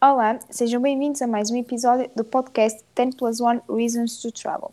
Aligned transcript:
Olá, 0.00 0.38
sejam 0.48 0.80
bem-vindos 0.80 1.20
a 1.22 1.26
mais 1.26 1.50
um 1.50 1.56
episódio 1.56 2.08
do 2.14 2.22
podcast 2.22 2.84
10 2.94 3.16
Plus 3.16 3.40
1 3.40 3.62
Reasons 3.68 4.22
to 4.22 4.30
Travel. 4.30 4.70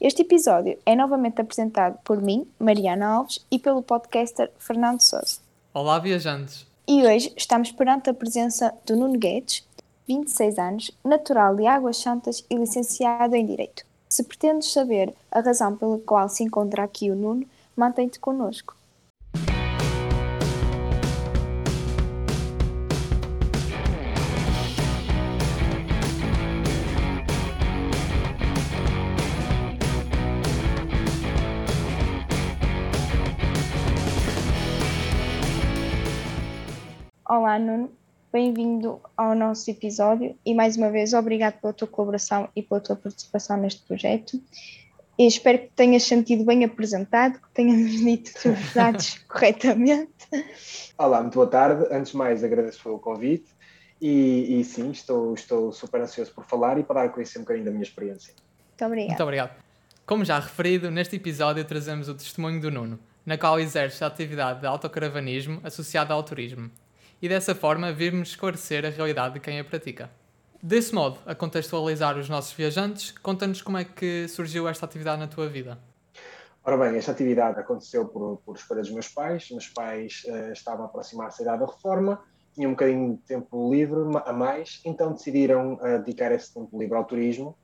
Este 0.00 0.22
episódio 0.22 0.78
é 0.86 0.96
novamente 0.96 1.38
apresentado 1.38 1.98
por 2.02 2.22
mim, 2.22 2.48
Mariana 2.58 3.08
Alves, 3.08 3.44
e 3.50 3.58
pelo 3.58 3.82
podcaster 3.82 4.50
Fernando 4.58 5.02
Souza. 5.02 5.36
Olá, 5.74 5.98
viajantes! 5.98 6.66
E 6.88 7.04
hoje 7.04 7.30
estamos 7.36 7.72
perante 7.72 8.08
a 8.08 8.14
presença 8.14 8.72
do 8.86 8.96
Nuno 8.96 9.18
Guedes, 9.18 9.68
26 10.08 10.58
anos, 10.58 10.90
natural 11.04 11.54
de 11.56 11.66
Águas 11.66 11.98
Santas 11.98 12.42
e 12.48 12.56
licenciado 12.56 13.36
em 13.36 13.44
Direito. 13.44 13.84
Se 14.08 14.24
pretendes 14.24 14.72
saber 14.72 15.14
a 15.30 15.40
razão 15.40 15.76
pela 15.76 15.98
qual 15.98 16.26
se 16.30 16.42
encontra 16.42 16.84
aqui 16.84 17.10
o 17.10 17.14
Nuno, 17.14 17.46
mantém-te 17.76 18.18
connosco. 18.18 18.74
Olá, 37.44 37.58
Nuno. 37.58 37.92
Bem-vindo 38.32 38.98
ao 39.14 39.34
nosso 39.34 39.70
episódio 39.70 40.34
e 40.46 40.54
mais 40.54 40.78
uma 40.78 40.90
vez 40.90 41.12
obrigado 41.12 41.60
pela 41.60 41.74
tua 41.74 41.86
colaboração 41.86 42.48
e 42.56 42.62
pela 42.62 42.80
tua 42.80 42.96
participação 42.96 43.58
neste 43.58 43.82
projeto. 43.82 44.42
E 45.18 45.26
espero 45.26 45.58
que 45.58 45.68
tenhas 45.76 46.04
sentido 46.04 46.42
bem 46.42 46.64
apresentado, 46.64 47.34
que 47.34 47.50
tenhas 47.52 47.90
dito 48.00 48.30
os 48.48 48.72
dados 48.72 49.18
corretamente. 49.28 50.10
Olá, 50.96 51.20
muito 51.20 51.34
boa 51.34 51.46
tarde. 51.46 51.86
Antes 51.94 52.12
de 52.12 52.16
mais, 52.16 52.42
agradeço 52.42 52.82
pelo 52.82 52.98
convite 52.98 53.50
e, 54.00 54.58
e, 54.58 54.64
sim, 54.64 54.90
estou, 54.90 55.34
estou 55.34 55.70
super 55.70 56.00
ansioso 56.00 56.32
por 56.32 56.46
falar 56.46 56.78
e 56.78 56.82
para 56.82 57.02
dar 57.02 57.06
a 57.08 57.08
conhecer 57.10 57.40
um 57.40 57.42
bocadinho 57.42 57.66
da 57.66 57.70
minha 57.72 57.82
experiência. 57.82 58.32
Muito 58.70 58.86
obrigado. 58.86 59.08
Muito 59.08 59.22
obrigado. 59.22 59.64
Como 60.06 60.24
já 60.24 60.40
referido, 60.40 60.90
neste 60.90 61.16
episódio 61.16 61.62
trazemos 61.62 62.08
o 62.08 62.14
testemunho 62.14 62.58
do 62.58 62.70
Nuno, 62.70 62.98
na 63.26 63.36
qual 63.36 63.60
exerce 63.60 64.02
a 64.02 64.06
atividade 64.06 64.60
de 64.60 64.66
autocaravanismo 64.66 65.60
associada 65.62 66.14
ao 66.14 66.22
turismo 66.22 66.70
e 67.24 67.28
dessa 67.28 67.54
forma 67.54 67.90
virmos 67.90 68.28
esclarecer 68.28 68.84
a 68.84 68.90
realidade 68.90 69.32
de 69.32 69.40
quem 69.40 69.58
a 69.58 69.64
pratica. 69.64 70.10
Desse 70.62 70.94
modo, 70.94 71.18
a 71.24 71.34
contextualizar 71.34 72.18
os 72.18 72.28
nossos 72.28 72.52
viajantes, 72.52 73.12
conta-nos 73.12 73.62
como 73.62 73.78
é 73.78 73.84
que 73.84 74.28
surgiu 74.28 74.68
esta 74.68 74.84
atividade 74.84 75.20
na 75.20 75.26
tua 75.26 75.48
vida. 75.48 75.78
Ora 76.62 76.76
bem, 76.76 76.98
esta 76.98 77.12
atividade 77.12 77.58
aconteceu 77.58 78.06
por, 78.08 78.42
por 78.44 78.56
escolha 78.56 78.82
dos 78.82 78.90
meus 78.90 79.08
pais. 79.08 79.50
Meus 79.50 79.68
pais 79.68 80.22
uh, 80.26 80.52
estavam 80.52 80.84
a 80.84 80.86
aproximar-se 80.86 81.38
da 81.38 81.54
idade 81.54 81.60
da 81.60 81.72
reforma, 81.72 82.20
tinham 82.54 82.72
um 82.72 82.74
bocadinho 82.74 83.14
de 83.14 83.22
tempo 83.22 83.72
livre 83.72 84.00
a 84.26 84.32
mais, 84.34 84.82
então 84.84 85.14
decidiram 85.14 85.76
uh, 85.76 85.98
dedicar 86.00 86.30
esse 86.30 86.52
tempo 86.52 86.78
livre 86.78 86.94
ao 86.94 87.06
turismo 87.06 87.56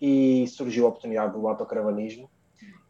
e 0.00 0.46
surgiu 0.46 0.86
a 0.86 0.88
oportunidade 0.88 1.32
do 1.32 1.48
autocaravanismo, 1.48 2.30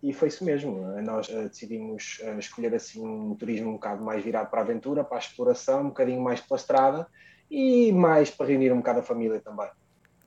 e 0.02 0.12
foi 0.12 0.28
isso 0.28 0.44
mesmo. 0.44 0.80
Nós 1.02 1.28
uh, 1.28 1.48
decidimos 1.48 2.20
uh, 2.22 2.38
escolher 2.38 2.74
assim 2.74 3.06
um 3.06 3.34
turismo 3.34 3.70
um 3.70 3.72
bocado 3.74 4.02
mais 4.02 4.24
virado 4.24 4.50
para 4.50 4.60
a 4.60 4.62
aventura, 4.62 5.04
para 5.04 5.18
a 5.18 5.20
exploração, 5.20 5.82
um 5.82 5.88
bocadinho 5.88 6.22
mais 6.22 6.40
pela 6.40 6.58
estrada 6.58 7.06
e 7.50 7.92
mais 7.92 8.30
para 8.30 8.46
reunir 8.46 8.72
um 8.72 8.78
bocado 8.78 9.00
a 9.00 9.02
família 9.02 9.40
também. 9.40 9.68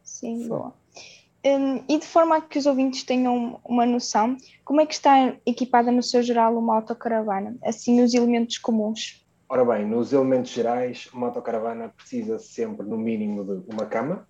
Sim, 0.03 0.47
boa. 0.47 0.73
Um, 1.45 1.83
e 1.89 1.99
de 1.99 2.05
forma 2.05 2.37
a 2.37 2.41
que 2.41 2.57
os 2.57 2.65
ouvintes 2.65 3.03
tenham 3.03 3.59
uma 3.65 3.85
noção, 3.85 4.37
como 4.63 4.79
é 4.79 4.85
que 4.85 4.93
está 4.93 5.35
equipada 5.45 5.91
no 5.91 6.01
seu 6.01 6.21
geral 6.23 6.57
uma 6.57 6.75
autocaravana? 6.75 7.57
Assim, 7.63 8.01
os 8.01 8.13
elementos 8.13 8.57
comuns. 8.57 9.25
Ora 9.49 9.65
bem, 9.65 9.85
nos 9.85 10.13
elementos 10.13 10.51
gerais, 10.51 11.09
uma 11.13 11.27
autocaravana 11.27 11.89
precisa 11.89 12.39
sempre, 12.39 12.85
no 12.85 12.97
mínimo, 12.97 13.43
de 13.43 13.73
uma 13.73 13.85
cama, 13.85 14.25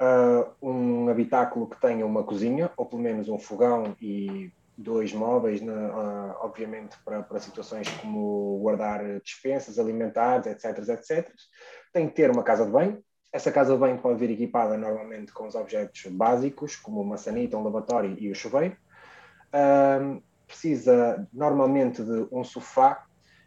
uh, 0.00 0.50
um 0.66 1.08
habitáculo 1.08 1.68
que 1.68 1.78
tenha 1.78 2.06
uma 2.06 2.24
cozinha, 2.24 2.70
ou 2.76 2.86
pelo 2.86 3.02
menos 3.02 3.28
um 3.28 3.38
fogão 3.38 3.94
e 4.00 4.50
dois 4.80 5.12
móveis, 5.12 5.60
né, 5.60 5.72
uh, 5.72 6.36
obviamente 6.40 6.96
para, 7.04 7.22
para 7.22 7.38
situações 7.38 7.88
como 8.00 8.58
guardar 8.60 9.20
dispensas 9.20 9.78
alimentares, 9.78 10.46
etc, 10.46 10.88
etc. 10.88 11.30
Tem 11.92 12.08
que 12.08 12.14
ter 12.14 12.30
uma 12.30 12.42
casa 12.42 12.64
de 12.64 12.72
banho. 12.72 13.02
Essa 13.32 13.52
casa 13.52 13.74
de 13.74 13.78
banho 13.78 13.98
pode 13.98 14.18
vir 14.18 14.30
equipada 14.30 14.76
normalmente 14.76 15.32
com 15.32 15.46
os 15.46 15.54
objetos 15.54 16.06
básicos, 16.10 16.76
como 16.76 17.00
uma 17.00 17.16
sanita, 17.16 17.56
um 17.56 17.62
lavatório 17.62 18.16
e 18.18 18.30
o 18.30 18.34
chuveiro. 18.34 18.76
Precisa 20.46 21.28
normalmente 21.32 22.02
de 22.02 22.26
um 22.32 22.42
sofá 22.42 23.04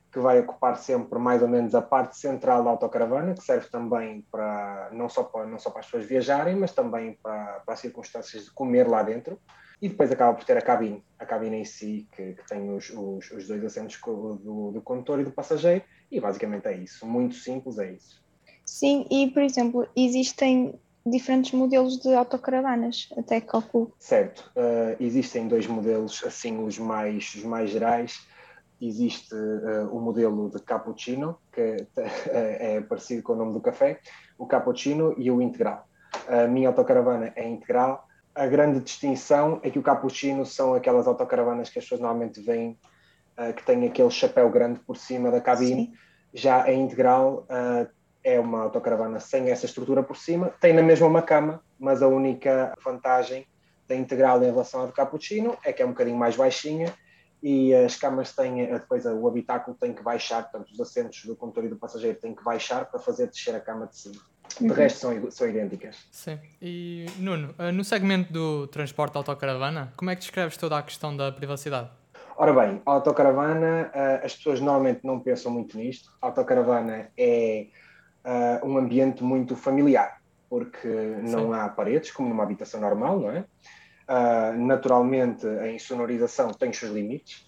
que 0.09 0.19
vai 0.19 0.40
ocupar 0.40 0.78
sempre 0.78 1.18
mais 1.18 1.41
ou 1.41 1.47
menos 1.47 1.74
a 1.74 1.81
parte 1.81 2.16
central 2.18 2.63
da 2.63 2.69
autocaravana, 2.69 3.34
que 3.34 3.44
serve 3.44 3.68
também 3.69 4.25
para 4.31 4.90
não 4.94 5.09
só 5.09 5.24
para, 5.24 5.46
não 5.47 5.58
só 5.58 5.72
para 5.72 5.79
as 5.79 5.88
pessoas 5.88 6.06
viajarem, 6.06 6.56
mas 6.56 6.72
também 6.72 7.18
para, 7.22 7.62
para 7.66 7.74
as 7.74 7.79
circunstâncias 7.79 8.46
de 8.46 8.52
comer 8.52 8.88
lá 8.88 9.02
dentro. 9.02 9.40
E 9.84 9.90
depois 9.90 10.10
acaba 10.10 10.34
por 10.34 10.46
ter 10.46 10.56
a 10.56 10.62
cabine, 10.62 11.04
a 11.20 11.26
cabine 11.26 11.58
em 11.58 11.66
si, 11.66 12.08
que, 12.16 12.36
que 12.36 12.48
tem 12.48 12.74
os, 12.74 12.90
os, 12.90 13.30
os, 13.32 13.46
dois 13.50 13.66
assentos 13.66 14.00
do, 14.00 14.72
do 14.72 14.82
condutor 14.82 15.20
e 15.20 15.26
do 15.26 15.32
passageiro, 15.32 15.84
e 16.10 16.22
basicamente 16.22 16.70
é 16.70 16.78
isso. 16.78 17.06
Muito 17.06 17.36
simples, 17.36 17.78
é 17.78 17.92
isso. 17.92 18.24
Sim, 18.64 19.06
e 19.12 19.30
por 19.32 19.44
exemplo, 19.44 19.86
existem 19.94 20.80
diferentes 21.06 21.52
modelos 21.52 22.00
de 22.00 22.14
autocaravanas, 22.14 23.10
até 23.18 23.42
calculo. 23.42 23.94
Certo, 24.00 24.50
uh, 24.56 24.96
existem 25.02 25.50
dois 25.50 25.68
modelos, 25.68 26.24
assim, 26.26 26.64
os 26.64 26.80
mais, 26.80 27.36
os 27.36 27.44
mais 27.44 27.70
gerais. 27.70 28.26
Existe 28.80 29.36
uh, 29.36 29.94
o 29.94 30.00
modelo 30.00 30.50
de 30.50 30.62
cappuccino, 30.62 31.38
que 31.52 31.86
é, 32.32 32.76
é 32.78 32.82
parecido 32.82 33.22
com 33.22 33.34
o 33.34 33.36
nome 33.36 33.52
do 33.52 33.60
café, 33.60 34.00
o 34.38 34.46
cappuccino 34.46 35.14
e 35.18 35.30
o 35.30 35.42
integral. 35.42 35.86
A 36.26 36.48
minha 36.48 36.70
autocaravana 36.70 37.34
é 37.36 37.46
integral, 37.46 38.08
a 38.36 38.48
grande 38.48 38.80
distinção 38.80 39.60
é 39.64 39.70
que 39.70 39.80
o 39.80 39.84
cappuccino 39.84 40.46
são 40.46 40.74
aquelas 40.74 41.08
autocaravanas 41.08 41.70
que 41.70 41.80
as 41.80 41.86
pessoas 41.86 42.02
normalmente 42.02 42.42
veem 42.42 42.78
uh, 43.38 43.54
que 43.54 43.64
têm 43.64 43.86
aquele 43.86 44.10
chapéu 44.10 44.50
grande 44.50 44.80
por 44.80 44.98
cima 44.98 45.30
da 45.30 45.40
cabine. 45.40 45.88
Sim. 45.88 45.94
Já 46.34 46.64
a 46.64 46.74
integral 46.74 47.46
uh, 47.50 47.88
é 48.24 48.40
uma 48.40 48.64
autocaravana 48.64 49.20
sem 49.20 49.50
essa 49.50 49.66
estrutura 49.66 50.02
por 50.02 50.18
cima, 50.18 50.54
tem 50.60 50.74
na 50.74 50.82
mesma 50.82 51.06
uma 51.06 51.22
cama, 51.22 51.62
mas 51.78 52.02
a 52.02 52.08
única 52.08 52.74
vantagem 52.84 53.46
da 53.88 53.96
integral 53.96 54.42
em 54.42 54.46
relação 54.46 54.82
à 54.82 54.86
do 54.86 54.94
cappuccino 54.94 55.58
é 55.64 55.74
que 55.74 55.82
é 55.82 55.86
um 55.86 55.90
bocadinho 55.90 56.18
mais 56.18 56.36
baixinha 56.36 56.94
e 57.42 57.76
as 57.76 57.98
camas 57.98 58.34
têm, 58.34 58.62
eh, 58.62 58.80
depois 58.80 59.06
o 59.06 59.28
habitáculo 59.28 59.76
tem 59.78 59.94
que 59.94 60.02
baixar, 60.02 60.44
portanto 60.44 60.72
os 60.72 60.80
assentos 60.80 61.26
do 61.26 61.36
condutor 61.36 61.66
e 61.66 61.68
do 61.68 61.76
passageiro 61.76 62.18
têm 62.18 62.34
que 62.34 62.44
baixar 62.44 62.86
para 62.86 63.00
fazer 63.02 63.28
descer 63.28 63.54
a 63.54 63.60
cama 63.60 63.86
de 63.86 63.98
cima. 63.98 64.22
De 64.59 64.68
uhum. 64.68 64.74
resto 64.74 65.00
são, 65.00 65.31
são 65.31 65.50
idênticas. 65.50 65.97
Sim. 66.12 66.40
E 66.62 67.06
Nuno, 67.18 67.53
eh, 67.58 67.72
no 67.72 67.84
segmento 67.84 68.31
do 68.31 68.68
transporte 68.68 69.18
autocaravana, 69.18 69.94
como 69.96 70.12
é 70.12 70.16
que 70.16 70.22
descreves 70.22 70.58
toda 70.58 70.78
a 70.78 70.84
questão 70.84 71.16
da 71.16 71.31
privacidade? 71.31 71.90
Ora 72.36 72.53
bem, 72.53 72.81
a 72.86 72.91
autocaravana, 72.91 73.91
eh, 73.94 74.22
as 74.24 74.36
pessoas 74.36 74.59
normalmente 74.59 75.02
não 75.03 75.19
pensam 75.19 75.52
muito 75.52 75.78
nisto. 75.78 76.12
A 76.22 76.28
autocaravana 76.28 77.09
é 77.18 77.68
eh, 78.24 78.62
um 78.64 78.78
ambiente 78.78 79.24
muito 79.24 79.56
familiar, 79.56 80.22
porque 80.50 80.88
não 80.88 81.47
Sim. 81.47 81.53
há 81.53 81.70
paredes, 81.70 82.12
como 82.12 82.30
numa 82.30 82.44
habitação 82.44 82.80
normal, 82.80 83.20
não 83.20 83.31
é? 83.31 83.46
naturalmente, 84.58 85.47
a 85.47 85.72
insonorização 85.72 86.52
tem 86.52 86.70
os 86.70 86.78
seus 86.78 86.91
limites. 86.91 87.47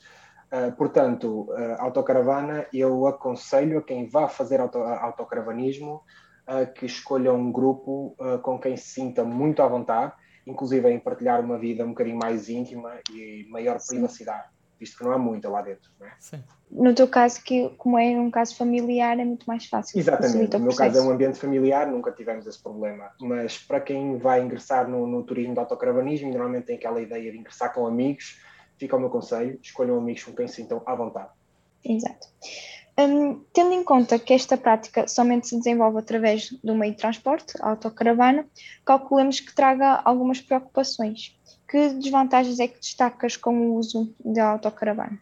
portanto, 0.77 1.49
a 1.77 1.83
autocaravana, 1.83 2.66
eu 2.73 3.05
aconselho 3.07 3.79
a 3.79 3.81
quem 3.83 4.07
vá 4.07 4.29
fazer 4.29 4.61
auto, 4.61 4.77
autocaravanismo 4.79 6.01
uh, 6.47 6.72
que 6.73 6.85
escolham 6.85 7.35
um 7.35 7.51
grupo 7.51 8.16
uh, 8.19 8.39
com 8.39 8.59
quem 8.59 8.75
se 8.78 8.89
sinta 8.89 9.23
muito 9.23 9.61
à 9.61 9.67
vontade, 9.67 10.13
inclusive 10.45 10.89
em 10.89 11.00
partilhar 11.00 11.41
uma 11.41 11.57
vida 11.57 11.83
um 11.83 11.89
bocadinho 11.89 12.17
mais 12.17 12.50
íntima 12.50 13.00
e 13.11 13.45
maior 13.50 13.79
Sim. 13.79 13.95
privacidade, 13.95 14.47
visto 14.79 14.97
que 14.97 15.03
não 15.03 15.11
há 15.11 15.17
muita 15.17 15.50
lá 15.50 15.61
dentro. 15.61 15.89
Não 16.00 16.07
é? 16.07 16.13
Sim. 16.19 16.44
No 16.69 16.94
teu 16.94 17.07
caso, 17.07 17.44
que 17.44 17.69
como 17.78 17.97
é 17.97 18.09
um 18.19 18.29
caso 18.29 18.55
familiar, 18.55 19.19
é 19.19 19.25
muito 19.25 19.45
mais 19.45 19.66
fácil. 19.66 20.00
Exatamente, 20.00 20.57
no 20.57 20.66
meu 20.66 20.75
caso 20.75 20.97
é 20.97 21.01
um 21.01 21.11
ambiente 21.11 21.39
familiar, 21.39 21.88
nunca 21.88 22.11
tivemos 22.11 22.45
esse 22.47 22.61
problema. 22.61 23.11
Mas 23.19 23.58
para 23.58 23.79
quem 23.79 24.17
vai 24.17 24.41
ingressar 24.41 24.87
no, 24.90 25.08
no 25.08 25.23
turismo 25.23 25.53
de 25.53 25.59
autocaravanismo, 25.59 26.29
normalmente 26.29 26.66
tem 26.66 26.75
aquela 26.75 27.02
ideia 27.02 27.31
de 27.31 27.37
ingressar 27.37 27.73
com 27.73 27.87
amigos, 27.87 28.40
fica 28.78 28.96
o 28.96 28.99
meu 28.99 29.09
conselho, 29.09 29.59
escolham 29.61 29.97
amigos 29.97 30.23
com 30.23 30.34
quem 30.34 30.47
se 30.47 30.55
sintam 30.55 30.81
à 30.85 30.96
vontade. 30.96 31.29
Exato. 31.84 32.28
Um, 32.97 33.41
tendo 33.51 33.73
em 33.73 33.83
conta 33.83 34.17
que 34.17 34.33
esta 34.33 34.55
prática 34.55 35.05
somente 35.05 35.49
se 35.49 35.57
desenvolve 35.57 35.99
através 35.99 36.49
do 36.63 36.73
meio 36.73 36.93
de 36.93 36.97
transporte, 36.97 37.53
a 37.59 37.71
autocaravana, 37.71 38.45
calculemos 38.85 39.41
que 39.41 39.53
traga 39.53 40.01
algumas 40.05 40.39
preocupações. 40.39 41.37
Que 41.67 41.89
desvantagens 41.89 42.59
é 42.59 42.67
que 42.67 42.79
destacas 42.79 43.35
com 43.35 43.53
o 43.53 43.75
uso 43.75 44.13
da 44.23 44.51
autocaravana? 44.51 45.19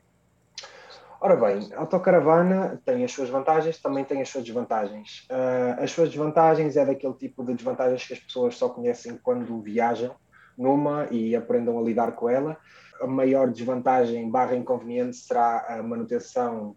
Ora 1.19 1.35
bem, 1.35 1.69
a 1.73 1.79
autocaravana 1.79 2.81
tem 2.85 3.03
as 3.03 3.11
suas 3.11 3.29
vantagens, 3.29 3.79
também 3.79 4.03
tem 4.03 4.21
as 4.21 4.29
suas 4.29 4.43
desvantagens. 4.43 5.25
Uh, 5.31 5.81
as 5.81 5.89
suas 5.89 6.09
desvantagens 6.09 6.75
é 6.75 6.85
daquele 6.85 7.13
tipo 7.13 7.43
de 7.43 7.53
desvantagens 7.53 8.05
que 8.05 8.13
as 8.13 8.19
pessoas 8.19 8.57
só 8.57 8.69
conhecem 8.69 9.17
quando 9.23 9.61
viajam 9.61 10.13
numa 10.57 11.07
e 11.09 11.35
aprendam 11.35 11.79
a 11.79 11.81
lidar 11.81 12.11
com 12.11 12.29
ela. 12.29 12.57
A 13.01 13.07
maior 13.07 13.49
desvantagem 13.49 14.29
barra 14.29 14.55
inconveniente 14.55 15.15
será 15.15 15.65
a 15.69 15.81
manutenção 15.81 16.75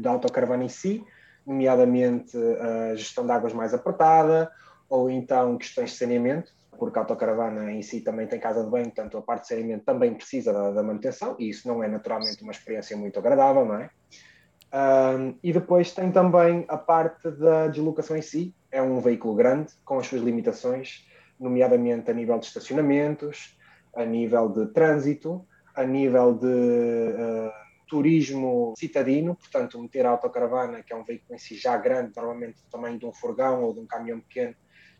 da 0.00 0.10
autocaravana 0.10 0.64
em 0.64 0.68
si, 0.68 1.04
nomeadamente 1.46 2.36
a 2.36 2.94
gestão 2.94 3.24
de 3.24 3.32
águas 3.32 3.52
mais 3.52 3.74
apertada, 3.74 4.50
ou 4.88 5.10
então 5.10 5.56
questões 5.56 5.90
de 5.90 5.96
saneamento, 5.96 6.52
porque 6.78 6.98
a 6.98 7.02
autocaravana 7.02 7.72
em 7.72 7.82
si 7.82 8.00
também 8.00 8.26
tem 8.26 8.40
casa 8.40 8.64
de 8.64 8.70
banho, 8.70 8.86
portanto 8.86 9.18
a 9.18 9.22
parte 9.22 9.42
de 9.42 9.48
saneamento 9.48 9.84
também 9.84 10.14
precisa 10.14 10.52
da, 10.52 10.70
da 10.70 10.82
manutenção, 10.82 11.36
e 11.38 11.48
isso 11.48 11.68
não 11.68 11.82
é 11.82 11.88
naturalmente 11.88 12.42
uma 12.42 12.52
experiência 12.52 12.96
muito 12.96 13.18
agradável, 13.18 13.64
não 13.64 13.76
é? 13.76 13.90
Um, 14.72 15.34
e 15.42 15.52
depois 15.52 15.92
tem 15.92 16.12
também 16.12 16.64
a 16.68 16.76
parte 16.76 17.28
da 17.32 17.66
deslocação 17.66 18.16
em 18.16 18.22
si, 18.22 18.54
é 18.70 18.80
um 18.80 19.00
veículo 19.00 19.34
grande, 19.34 19.72
com 19.84 19.98
as 19.98 20.06
suas 20.06 20.22
limitações, 20.22 21.06
nomeadamente 21.38 22.10
a 22.10 22.14
nível 22.14 22.38
de 22.38 22.46
estacionamentos, 22.46 23.58
a 23.94 24.04
nível 24.04 24.48
de 24.48 24.66
trânsito, 24.66 25.44
a 25.74 25.84
nível 25.84 26.34
de 26.34 26.46
uh, 26.46 27.50
turismo 27.90 28.72
citadino, 28.78 29.34
portanto, 29.34 29.78
meter 29.82 30.06
a 30.06 30.10
autocaravana, 30.10 30.80
que 30.80 30.92
é 30.92 30.96
um 30.96 31.04
veículo 31.04 31.34
em 31.34 31.38
si 31.38 31.56
já 31.56 31.76
grande, 31.76 32.12
normalmente 32.14 32.62
do 32.62 32.70
tamanho 32.70 32.96
de 32.96 33.04
um 33.04 33.12
furgão 33.12 33.64
ou 33.64 33.74
de 33.74 33.80
um 33.80 33.86
caminhão 33.86 34.20
pequeno, 34.20 34.54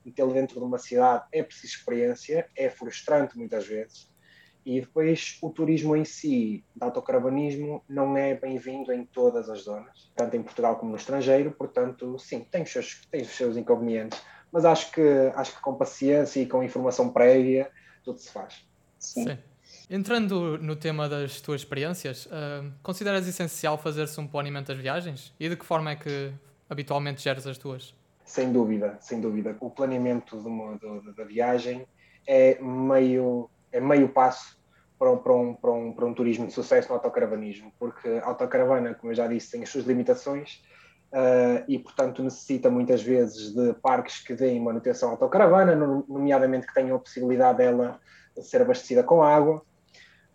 metê-lo 0.05 0.35
dentro 0.35 0.59
de 0.59 0.65
uma 0.67 0.77
cidade 0.77 1.25
é 1.33 1.41
preciso 1.41 1.75
experiência, 1.77 2.49
é 2.57 2.69
frustrante 2.69 3.39
muitas 3.39 3.65
vezes. 3.65 4.11
E 4.67 4.81
depois 4.81 5.39
o 5.41 5.51
turismo 5.51 5.97
em 5.97 6.05
si, 6.05 6.65
de 6.75 6.85
autocaravanismo, 6.85 7.83
não 7.89 8.17
é 8.17 8.35
bem-vindo 8.35 8.93
em 8.93 9.07
todas 9.07 9.49
as 9.49 9.63
zonas, 9.63 10.13
tanto 10.17 10.37
em 10.37 10.43
Portugal 10.43 10.77
como 10.77 10.91
no 10.91 10.97
estrangeiro, 10.97 11.53
portanto, 11.53 12.19
sim, 12.19 12.41
tem 12.41 12.65
os 12.65 12.71
seus, 12.71 13.07
tem 13.07 13.23
os 13.23 13.31
seus 13.31 13.57
inconvenientes, 13.57 14.21
mas 14.51 14.65
acho 14.65 14.91
que, 14.91 15.33
acho 15.37 15.55
que 15.55 15.63
com 15.63 15.77
paciência 15.77 16.41
e 16.41 16.47
com 16.47 16.63
informação 16.63 17.11
prévia, 17.13 17.71
tudo 18.03 18.19
se 18.19 18.31
faz. 18.31 18.69
Sim. 18.99 19.25
sim. 19.25 19.50
Entrando 19.93 20.57
no 20.59 20.77
tema 20.77 21.09
das 21.09 21.41
tuas 21.41 21.63
experiências, 21.63 22.27
uh, 22.27 22.73
consideras 22.81 23.27
essencial 23.27 23.77
fazer-se 23.77 24.21
um 24.21 24.27
planeamento 24.29 24.69
das 24.69 24.81
viagens? 24.81 25.35
E 25.41 25.49
de 25.49 25.57
que 25.57 25.67
forma 25.67 25.91
é 25.91 25.97
que 25.97 26.33
habitualmente 26.69 27.21
geres 27.21 27.45
as 27.45 27.59
tuas? 27.59 27.93
Sem 28.25 28.53
dúvida, 28.53 28.97
sem 29.01 29.21
dúvida. 29.21 29.57
O 29.59 29.69
planeamento 29.69 30.41
da 31.17 31.25
viagem 31.25 31.89
é 32.25 32.57
meio, 32.63 33.51
é 33.73 33.81
meio 33.81 34.09
passo 34.11 34.57
para, 34.97 35.17
para, 35.17 35.35
um, 35.35 35.55
para, 35.55 35.73
um, 35.73 35.93
para 35.93 36.07
um 36.07 36.15
turismo 36.15 36.47
de 36.47 36.53
sucesso 36.53 36.89
no 36.91 36.95
autocaravanismo, 36.95 37.73
porque 37.77 38.09
a 38.23 38.27
autocaravana, 38.27 38.95
como 38.95 39.11
eu 39.11 39.17
já 39.17 39.27
disse, 39.27 39.51
tem 39.51 39.65
as 39.65 39.71
suas 39.71 39.87
limitações 39.87 40.63
uh, 41.13 41.65
e, 41.67 41.81
portanto, 41.81 42.23
necessita 42.23 42.71
muitas 42.71 43.03
vezes 43.03 43.53
de 43.53 43.75
parques 43.83 44.21
que 44.21 44.35
deem 44.35 44.63
manutenção 44.63 45.09
à 45.09 45.13
autocaravana, 45.15 45.75
nomeadamente 45.75 46.69
que 46.69 46.75
tenham 46.75 46.95
a 46.95 47.01
possibilidade 47.01 47.59
dela 47.59 47.99
ser 48.41 48.63
abastecida 48.63 49.03
com 49.03 49.21
água. 49.21 49.69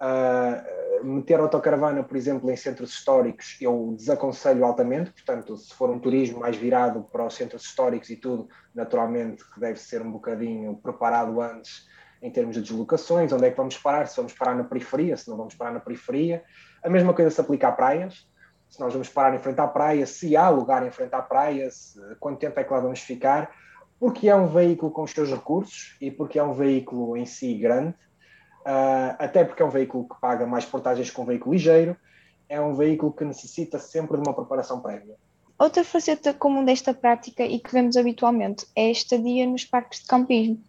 Uh, 0.01 0.75
meter 1.05 1.39
autocaravana, 1.39 2.03
por 2.03 2.17
exemplo, 2.17 2.49
em 2.49 2.55
centros 2.55 2.91
históricos, 2.91 3.57
eu 3.61 3.93
desaconselho 3.97 4.65
altamente. 4.65 5.11
Portanto, 5.11 5.55
se 5.57 5.73
for 5.73 5.89
um 5.89 5.99
turismo 5.99 6.39
mais 6.39 6.55
virado 6.55 7.03
para 7.11 7.25
os 7.25 7.35
centros 7.35 7.63
históricos 7.63 8.09
e 8.09 8.15
tudo, 8.15 8.49
naturalmente 8.73 9.43
que 9.51 9.59
deve 9.59 9.79
ser 9.79 10.01
um 10.01 10.11
bocadinho 10.11 10.75
preparado 10.77 11.39
antes 11.41 11.87
em 12.21 12.31
termos 12.31 12.55
de 12.55 12.61
deslocações, 12.61 13.31
onde 13.31 13.45
é 13.45 13.51
que 13.51 13.57
vamos 13.57 13.77
parar, 13.77 14.07
se 14.07 14.17
vamos 14.17 14.33
parar 14.33 14.55
na 14.55 14.63
periferia, 14.63 15.15
se 15.15 15.29
não 15.29 15.37
vamos 15.37 15.53
parar 15.53 15.71
na 15.71 15.79
periferia. 15.79 16.43
A 16.83 16.89
mesma 16.89 17.13
coisa 17.13 17.29
se 17.29 17.39
aplica 17.39 17.67
a 17.67 17.71
praias, 17.71 18.27
se 18.69 18.79
nós 18.79 18.91
vamos 18.91 19.09
parar 19.09 19.35
em 19.35 19.39
frente 19.39 19.59
à 19.59 19.67
praia, 19.67 20.05
se 20.05 20.35
há 20.35 20.49
lugar 20.49 20.85
em 20.85 20.91
frente 20.91 21.13
à 21.13 21.21
praia, 21.21 21.69
se, 21.69 21.99
quanto 22.19 22.39
tempo 22.39 22.59
é 22.59 22.63
que 22.63 22.73
lá 22.73 22.79
vamos 22.79 23.01
ficar, 23.01 23.51
porque 23.99 24.27
é 24.27 24.35
um 24.35 24.47
veículo 24.47 24.91
com 24.91 25.03
os 25.03 25.11
seus 25.11 25.29
recursos 25.29 25.95
e 26.01 26.09
porque 26.09 26.39
é 26.39 26.43
um 26.43 26.53
veículo 26.53 27.15
em 27.15 27.25
si 27.25 27.53
grande, 27.55 27.95
uh, 28.65 29.15
até 29.19 29.43
porque 29.43 29.61
é 29.61 29.65
um 29.65 29.69
veículo 29.69 30.07
que 30.07 30.19
paga 30.19 30.45
mais 30.45 30.65
portagens 30.65 31.09
que 31.09 31.21
um 31.21 31.25
veículo 31.25 31.53
ligeiro, 31.53 31.95
é 32.49 32.59
um 32.59 32.73
veículo 32.73 33.13
que 33.13 33.23
necessita 33.23 33.79
sempre 33.79 34.17
de 34.17 34.27
uma 34.27 34.35
preparação 34.35 34.79
prévia. 34.79 35.15
Outra 35.57 35.85
faceta 35.85 36.33
comum 36.33 36.65
desta 36.65 36.93
prática 36.93 37.43
e 37.43 37.59
que 37.59 37.71
vemos 37.71 37.95
habitualmente 37.95 38.67
é 38.75 38.87
a 38.87 38.91
estadia 38.91 39.47
nos 39.47 39.63
parques 39.63 40.01
de 40.01 40.07
campismo. 40.07 40.61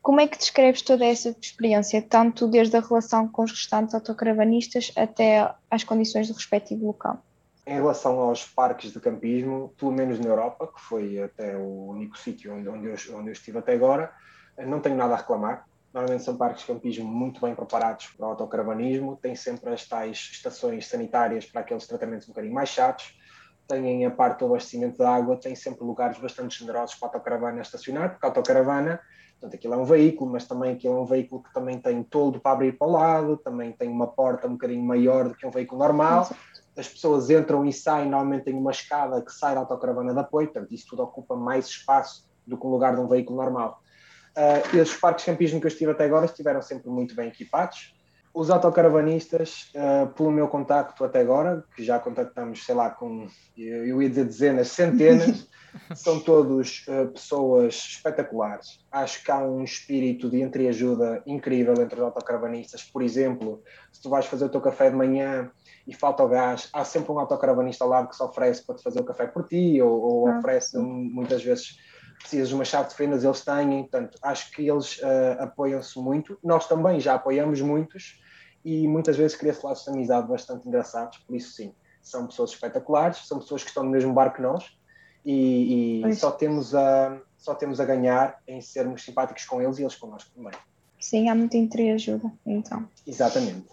Como 0.00 0.18
é 0.18 0.26
que 0.26 0.38
descreves 0.38 0.80
toda 0.80 1.04
essa 1.04 1.28
experiência, 1.28 2.00
tanto 2.00 2.48
desde 2.48 2.74
a 2.74 2.80
relação 2.80 3.28
com 3.28 3.42
os 3.42 3.50
restantes 3.50 3.94
autocaravanistas 3.94 4.92
até 4.96 5.54
às 5.70 5.84
condições 5.84 6.28
do 6.28 6.34
respectivo 6.34 6.86
local? 6.86 7.22
Em 7.66 7.74
relação 7.74 8.18
aos 8.18 8.46
parques 8.46 8.92
de 8.92 8.98
campismo, 8.98 9.74
pelo 9.78 9.92
menos 9.92 10.18
na 10.18 10.30
Europa, 10.30 10.66
que 10.74 10.80
foi 10.80 11.20
até 11.22 11.54
o 11.54 11.90
único 11.90 12.18
sítio 12.18 12.54
onde, 12.54 12.66
onde, 12.66 12.86
eu, 12.86 12.94
onde 13.18 13.28
eu 13.28 13.32
estive 13.32 13.58
até 13.58 13.74
agora, 13.74 14.10
não 14.66 14.80
tenho 14.80 14.96
nada 14.96 15.12
a 15.12 15.16
reclamar. 15.18 15.66
Normalmente 15.92 16.22
são 16.22 16.36
parques 16.36 16.62
de 16.62 16.72
campismo 16.72 17.08
muito 17.08 17.40
bem 17.40 17.54
preparados 17.54 18.06
para 18.16 18.26
o 18.26 18.30
autocaravanismo, 18.30 19.16
têm 19.16 19.34
sempre 19.34 19.70
as 19.70 19.86
tais 19.86 20.30
estações 20.32 20.86
sanitárias 20.86 21.46
para 21.46 21.62
aqueles 21.62 21.86
tratamentos 21.86 22.28
um 22.28 22.30
bocadinho 22.30 22.54
mais 22.54 22.68
chatos, 22.68 23.18
têm 23.66 24.04
a 24.06 24.10
parte 24.10 24.38
do 24.40 24.46
abastecimento 24.46 24.98
de 24.98 25.04
água, 25.04 25.36
têm 25.36 25.54
sempre 25.56 25.84
lugares 25.84 26.18
bastante 26.18 26.58
generosos 26.58 26.94
para 26.94 27.08
a 27.08 27.10
autocaravana 27.10 27.60
estacionar, 27.60 28.10
porque 28.10 28.24
a 28.24 28.28
autocaravana, 28.28 29.00
portanto, 29.32 29.54
aquilo 29.54 29.74
é 29.74 29.76
um 29.76 29.84
veículo, 29.84 30.30
mas 30.30 30.46
também 30.46 30.72
aquilo 30.74 30.96
é 30.96 31.00
um 31.00 31.04
veículo 31.04 31.42
que 31.42 31.52
também 31.52 31.80
tem 31.80 32.02
toldo 32.04 32.40
para 32.40 32.52
abrir 32.52 32.78
para 32.78 32.86
o 32.86 32.92
lado, 32.92 33.36
também 33.38 33.72
tem 33.72 33.88
uma 33.88 34.06
porta 34.06 34.46
um 34.46 34.52
bocadinho 34.52 34.84
maior 34.84 35.28
do 35.28 35.34
que 35.34 35.44
um 35.44 35.50
veículo 35.50 35.80
normal, 35.80 36.28
as 36.76 36.88
pessoas 36.88 37.30
entram 37.30 37.64
e 37.66 37.72
saem, 37.72 38.08
normalmente 38.08 38.44
tem 38.44 38.54
uma 38.54 38.70
escada 38.70 39.20
que 39.22 39.32
sai 39.32 39.54
da 39.54 39.60
autocaravana 39.60 40.12
de 40.12 40.20
apoio, 40.20 40.46
portanto, 40.46 40.72
isso 40.72 40.86
tudo 40.88 41.02
ocupa 41.02 41.34
mais 41.34 41.66
espaço 41.66 42.30
do 42.46 42.56
que 42.56 42.66
o 42.66 42.70
lugar 42.70 42.94
de 42.94 43.00
um 43.00 43.08
veículo 43.08 43.36
normal. 43.36 43.82
Uh, 44.40 44.76
esses 44.78 44.96
parques 44.96 45.26
de 45.26 45.30
campismo 45.30 45.60
que 45.60 45.66
eu 45.66 45.70
estive 45.70 45.90
até 45.90 46.04
agora 46.04 46.24
estiveram 46.24 46.62
sempre 46.62 46.88
muito 46.88 47.14
bem 47.14 47.28
equipados. 47.28 47.94
Os 48.32 48.48
autocaravanistas, 48.48 49.70
uh, 49.74 50.06
pelo 50.14 50.30
meu 50.30 50.48
contacto 50.48 51.04
até 51.04 51.20
agora, 51.20 51.62
que 51.76 51.84
já 51.84 51.98
contactamos, 51.98 52.64
sei 52.64 52.74
lá, 52.74 52.88
com, 52.88 53.28
eu, 53.58 53.84
eu 53.84 54.02
ia 54.02 54.08
dizer 54.08 54.24
dezenas, 54.24 54.68
centenas, 54.68 55.46
são 55.94 56.20
todos 56.20 56.86
uh, 56.88 57.08
pessoas 57.08 57.74
espetaculares. 57.74 58.78
Acho 58.90 59.22
que 59.22 59.30
há 59.30 59.40
um 59.40 59.62
espírito 59.62 60.30
de 60.30 60.40
entreajuda 60.40 61.22
incrível 61.26 61.74
entre 61.74 61.96
os 61.96 62.02
autocaravanistas. 62.02 62.82
Por 62.82 63.02
exemplo, 63.02 63.62
se 63.92 64.00
tu 64.00 64.08
vais 64.08 64.24
fazer 64.24 64.46
o 64.46 64.48
teu 64.48 64.62
café 64.62 64.88
de 64.88 64.96
manhã 64.96 65.50
e 65.86 65.94
falta 65.94 66.22
o 66.22 66.28
gás, 66.28 66.70
há 66.72 66.82
sempre 66.82 67.12
um 67.12 67.18
autocaravanista 67.18 67.84
ao 67.84 67.90
lado 67.90 68.08
que 68.08 68.16
se 68.16 68.22
oferece 68.22 68.64
para 68.64 68.76
te 68.76 68.82
fazer 68.82 69.00
o 69.00 69.04
café 69.04 69.26
por 69.26 69.46
ti, 69.46 69.82
ou, 69.82 70.00
ou 70.00 70.28
ah, 70.28 70.38
oferece 70.38 70.78
muitas 70.78 71.42
vezes 71.44 71.89
precisas 72.20 72.48
de 72.48 72.54
uma 72.54 72.64
chave 72.64 72.88
de 72.90 72.94
fendas, 72.94 73.24
eles 73.24 73.44
têm, 73.44 73.82
portanto, 73.82 74.18
acho 74.22 74.50
que 74.52 74.68
eles 74.68 74.98
uh, 74.98 75.40
apoiam-se 75.42 75.98
muito. 75.98 76.38
Nós 76.44 76.68
também 76.68 77.00
já 77.00 77.14
apoiamos 77.14 77.60
muitos 77.60 78.20
e 78.64 78.86
muitas 78.86 79.16
vezes 79.16 79.36
cria-se 79.36 79.64
laços 79.64 79.84
de 79.84 79.90
amizade 79.90 80.28
bastante 80.28 80.68
engraçados, 80.68 81.18
por 81.18 81.34
isso 81.34 81.52
sim, 81.52 81.74
são 82.02 82.26
pessoas 82.26 82.50
espetaculares, 82.50 83.26
são 83.26 83.38
pessoas 83.38 83.62
que 83.62 83.68
estão 83.68 83.82
no 83.82 83.90
mesmo 83.90 84.12
barco 84.12 84.36
que 84.36 84.42
nós 84.42 84.78
e, 85.24 86.02
e 86.06 86.14
só, 86.14 86.30
temos 86.30 86.74
a, 86.74 87.18
só 87.36 87.54
temos 87.54 87.80
a 87.80 87.84
ganhar 87.84 88.40
em 88.46 88.60
sermos 88.60 89.02
simpáticos 89.02 89.44
com 89.44 89.60
eles 89.60 89.78
e 89.78 89.82
eles 89.82 89.94
connosco 89.94 90.30
também. 90.34 90.52
Sim, 90.98 91.28
há 91.28 91.34
muita 91.34 91.56
entreajuda, 91.56 92.30
então. 92.44 92.86
Exatamente. 93.06 93.68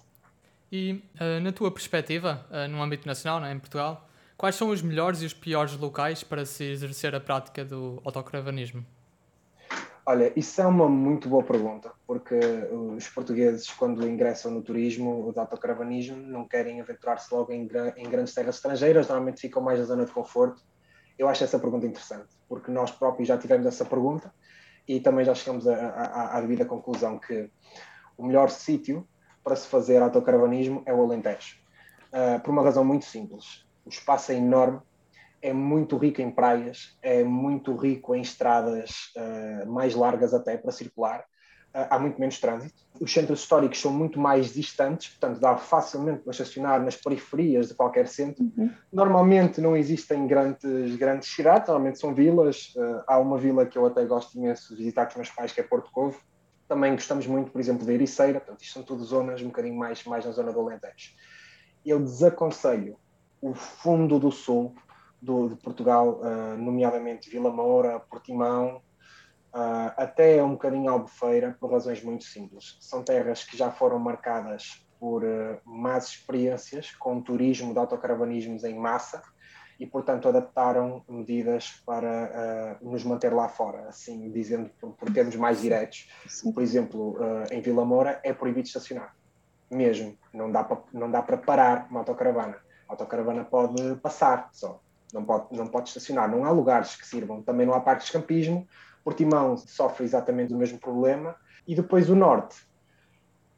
E 0.71 1.01
uh, 1.19 1.39
na 1.41 1.51
tua 1.51 1.71
perspectiva, 1.71 2.45
uh, 2.49 2.67
no 2.69 2.81
âmbito 2.81 3.07
nacional, 3.07 3.39
né, 3.39 3.51
em 3.53 3.59
Portugal, 3.59 4.07
Quais 4.37 4.53
são 4.53 4.69
os 4.69 4.83
melhores 4.83 5.23
e 5.23 5.25
os 5.25 5.33
piores 5.33 5.75
locais 5.75 6.23
para 6.23 6.45
se 6.45 6.63
exercer 6.63 7.15
a 7.15 7.19
prática 7.19 7.65
do 7.65 7.99
autocaravanismo? 8.05 8.85
Olha, 10.05 10.31
isso 10.35 10.61
é 10.61 10.67
uma 10.67 10.87
muito 10.87 11.27
boa 11.27 11.43
pergunta, 11.43 11.91
porque 12.05 12.37
os 12.71 13.09
portugueses, 13.09 13.67
quando 13.71 14.07
ingressam 14.07 14.51
no 14.51 14.61
turismo, 14.61 15.25
o 15.25 15.39
autocaravanismo, 15.39 16.17
não 16.17 16.47
querem 16.47 16.79
aventurar-se 16.79 17.33
logo 17.33 17.51
em, 17.51 17.67
em, 17.97 18.09
grandes 18.09 18.33
terras 18.35 18.55
estrangeiras, 18.57 19.07
normalmente 19.07 19.41
ficam 19.41 19.61
mais 19.61 19.79
na 19.79 19.85
zona 19.85 20.05
de 20.05 20.11
conforto. 20.11 20.61
Eu 21.17 21.27
acho 21.27 21.43
essa 21.43 21.57
pergunta 21.57 21.87
interessante, 21.87 22.29
porque 22.47 22.69
nós 22.69 22.91
próprios 22.91 23.27
já 23.27 23.39
tivemos 23.39 23.65
essa 23.65 23.85
pergunta 23.85 24.31
e 24.87 24.99
também 24.99 25.25
já 25.25 25.33
chegamos 25.33 25.67
à 25.67 26.39
devida 26.39 26.63
conclusão 26.63 27.17
que 27.17 27.49
o 28.15 28.23
melhor 28.27 28.51
sítio 28.51 29.05
para 29.43 29.55
se 29.55 29.67
fazer 29.67 29.97
autocaravanismo 29.97 30.83
é 30.85 30.93
o 30.93 31.01
Alentejo, 31.01 31.57
uh, 32.13 32.39
por 32.41 32.51
uma 32.51 32.61
razão 32.61 32.85
muito 32.85 33.03
simples 33.03 33.66
o 33.87 33.89
espaço 33.89 34.33
é 34.33 34.35
enorme, 34.35 34.81
é 35.41 35.53
muito 35.53 35.97
rico 35.97 36.21
em 36.21 36.29
praias, 36.29 36.97
é 37.01 37.23
muito 37.23 37.75
rico 37.75 38.13
em 38.13 38.21
estradas 38.21 39.13
uh, 39.15 39.71
mais 39.71 39.95
largas 39.95 40.33
até 40.33 40.57
para 40.57 40.71
circular, 40.71 41.21
uh, 41.21 41.87
há 41.89 41.97
muito 41.97 42.19
menos 42.19 42.39
trânsito. 42.39 42.75
Os 42.99 43.13
centros 43.13 43.41
históricos 43.41 43.79
são 43.79 43.93
muito 43.93 44.19
mais 44.19 44.53
distantes, 44.53 45.09
portanto 45.09 45.39
dá 45.39 45.55
facilmente 45.55 46.23
para 46.23 46.31
estacionar 46.31 46.83
nas 46.83 46.95
periferias 46.97 47.69
de 47.69 47.75
qualquer 47.75 48.07
centro. 48.07 48.43
Uhum. 48.57 48.71
Normalmente 48.91 49.61
não 49.61 49.77
existem 49.77 50.27
grandes, 50.27 50.95
grandes 50.97 51.29
cidades, 51.33 51.67
normalmente 51.67 51.99
são 51.99 52.13
vilas. 52.13 52.73
Uh, 52.75 53.03
há 53.07 53.17
uma 53.17 53.37
vila 53.37 53.65
que 53.65 53.77
eu 53.77 53.85
até 53.85 54.03
gosto 54.05 54.37
imenso 54.37 54.69
de 54.69 54.77
visitar 54.77 55.05
com 55.05 55.11
os 55.11 55.15
meus 55.17 55.29
pais, 55.29 55.51
que 55.53 55.61
é 55.61 55.63
Porto 55.63 55.91
Covo. 55.91 56.19
Também 56.67 56.91
gostamos 56.91 57.25
muito, 57.25 57.51
por 57.51 57.61
exemplo, 57.61 57.85
de 57.85 57.93
Ericeira, 57.93 58.41
portanto 58.41 58.61
isto 58.61 58.73
são 58.73 58.83
tudo 58.83 59.01
zonas 59.05 59.41
um 59.41 59.47
bocadinho 59.47 59.77
mais, 59.77 60.03
mais 60.03 60.25
na 60.25 60.31
zona 60.31 60.51
do 60.51 60.59
Alentejo. 60.59 61.13
Eu 61.85 62.03
desaconselho 62.03 62.97
o 63.41 63.53
fundo 63.53 64.19
do 64.19 64.31
sul 64.31 64.73
do, 65.21 65.49
de 65.49 65.55
Portugal, 65.55 66.19
uh, 66.21 66.57
nomeadamente 66.57 67.29
Vila 67.29 67.51
Moura, 67.51 67.99
Portimão, 67.99 68.77
uh, 69.53 69.91
até 69.97 70.43
um 70.43 70.51
bocadinho 70.51 70.91
Albufeira, 70.91 71.57
por 71.59 71.71
razões 71.71 72.03
muito 72.03 72.23
simples. 72.23 72.77
São 72.79 73.03
terras 73.03 73.43
que 73.43 73.57
já 73.57 73.71
foram 73.71 73.99
marcadas 73.99 74.85
por 74.99 75.23
uh, 75.23 75.59
más 75.65 76.07
experiências 76.07 76.91
com 76.91 77.21
turismo 77.21 77.73
de 77.73 77.79
autocaravanismos 77.79 78.63
em 78.63 78.77
massa 78.77 79.21
e, 79.79 79.85
portanto, 79.85 80.27
adaptaram 80.27 81.03
medidas 81.07 81.81
para 81.85 82.79
uh, 82.81 82.89
nos 82.89 83.03
manter 83.03 83.31
lá 83.31 83.47
fora, 83.47 83.87
assim 83.87 84.31
dizendo 84.31 84.69
por, 84.79 84.93
por 84.93 85.13
termos 85.13 85.35
mais 85.35 85.61
diretos. 85.61 86.09
Sim. 86.27 86.51
Por 86.51 86.63
exemplo, 86.63 87.11
uh, 87.11 87.51
em 87.51 87.61
Vila 87.61 87.85
Moura 87.85 88.19
é 88.23 88.33
proibido 88.33 88.67
estacionar, 88.67 89.15
mesmo, 89.69 90.17
não 90.33 90.51
dá 90.51 90.63
para, 90.63 90.81
não 90.91 91.11
dá 91.11 91.21
para 91.21 91.37
parar 91.37 91.87
uma 91.89 91.99
autocaravana. 91.99 92.57
A 92.87 92.93
autocaravana 92.93 93.43
pode 93.43 93.95
passar 93.97 94.49
só, 94.51 94.79
não 95.13 95.23
pode, 95.23 95.55
não 95.55 95.67
pode 95.67 95.89
estacionar. 95.89 96.29
Não 96.29 96.45
há 96.45 96.51
lugares 96.51 96.95
que 96.95 97.05
sirvam, 97.05 97.41
também 97.41 97.65
não 97.65 97.73
há 97.73 97.79
parques 97.79 98.07
de 98.07 98.13
campismo. 98.13 98.67
Portimão 99.03 99.57
sofre 99.57 100.03
exatamente 100.03 100.53
o 100.53 100.57
mesmo 100.57 100.79
problema. 100.79 101.35
E 101.67 101.75
depois 101.75 102.09
o 102.09 102.15
norte, 102.15 102.57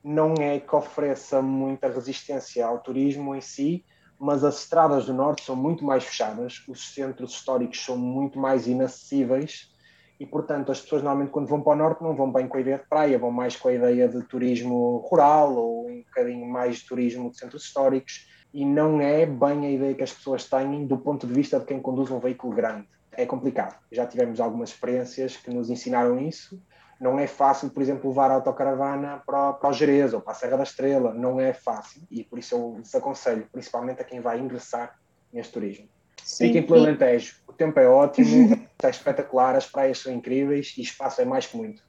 não 0.03 0.33
é 0.35 0.59
que 0.59 0.75
ofereça 0.75 1.41
muita 1.41 1.89
resistência 1.89 2.65
ao 2.65 2.79
turismo 2.79 3.35
em 3.35 3.41
si, 3.41 3.85
mas 4.19 4.43
as 4.43 4.59
estradas 4.59 5.05
do 5.05 5.13
norte 5.13 5.43
são 5.43 5.55
muito 5.55 5.85
mais 5.85 6.03
fechadas, 6.03 6.63
os 6.67 6.93
centros 6.93 7.31
históricos 7.31 7.83
são 7.83 7.97
muito 7.97 8.37
mais 8.39 8.67
inacessíveis 8.67 9.73
e, 10.19 10.25
portanto, 10.25 10.71
as 10.71 10.81
pessoas 10.81 11.01
normalmente 11.01 11.31
quando 11.31 11.47
vão 11.47 11.61
para 11.61 11.73
o 11.73 11.75
norte 11.75 12.03
não 12.03 12.15
vão 12.15 12.31
bem 12.31 12.47
com 12.47 12.57
a 12.57 12.61
ideia 12.61 12.77
de 12.77 12.87
praia, 12.87 13.17
vão 13.17 13.31
mais 13.31 13.55
com 13.55 13.69
a 13.69 13.73
ideia 13.73 14.09
de 14.09 14.21
turismo 14.23 14.97
rural 15.09 15.55
ou 15.55 15.89
um 15.89 16.03
bocadinho 16.03 16.45
mais 16.45 16.77
de 16.77 16.87
turismo 16.87 17.29
de 17.29 17.37
centros 17.37 17.63
históricos 17.63 18.27
e 18.53 18.65
não 18.65 18.99
é 18.99 19.25
bem 19.25 19.65
a 19.65 19.71
ideia 19.71 19.95
que 19.95 20.03
as 20.03 20.13
pessoas 20.13 20.45
têm 20.45 20.85
do 20.85 20.97
ponto 20.97 21.27
de 21.27 21.33
vista 21.33 21.59
de 21.59 21.65
quem 21.65 21.79
conduz 21.79 22.09
um 22.11 22.19
veículo 22.19 22.53
grande. 22.53 22.87
É 23.11 23.25
complicado. 23.25 23.77
Já 23.91 24.05
tivemos 24.05 24.39
algumas 24.39 24.69
experiências 24.69 25.37
que 25.37 25.51
nos 25.51 25.69
ensinaram 25.69 26.19
isso 26.19 26.59
não 26.99 27.17
é 27.17 27.25
fácil, 27.25 27.69
por 27.69 27.81
exemplo, 27.81 28.09
levar 28.09 28.29
a 28.29 28.33
autocaravana 28.35 29.23
para, 29.25 29.53
para 29.53 29.69
o 29.69 29.73
Jerez 29.73 30.13
ou 30.13 30.19
para 30.19 30.33
a 30.33 30.35
Serra 30.35 30.57
da 30.57 30.63
Estrela. 30.63 31.13
Não 31.13 31.39
é 31.39 31.53
fácil. 31.53 32.01
E 32.11 32.23
por 32.23 32.37
isso 32.37 32.55
eu 32.55 32.79
desaconselho, 32.81 33.47
principalmente 33.51 34.01
a 34.01 34.03
quem 34.03 34.19
vai 34.19 34.37
ingressar 34.37 34.99
neste 35.31 35.53
turismo. 35.53 35.87
Sim. 36.21 36.47
Fiquem 36.47 36.63
pelo 36.63 36.79
Alentejo. 36.79 37.37
O 37.47 37.53
tempo 37.53 37.79
é 37.79 37.87
ótimo, 37.87 38.51
está 38.73 38.89
espetacular, 38.89 39.55
as 39.55 39.65
praias 39.65 39.99
são 39.99 40.13
incríveis 40.13 40.73
e 40.77 40.81
espaço 40.81 41.21
é 41.21 41.25
mais 41.25 41.47
que 41.47 41.55
muito. 41.55 41.81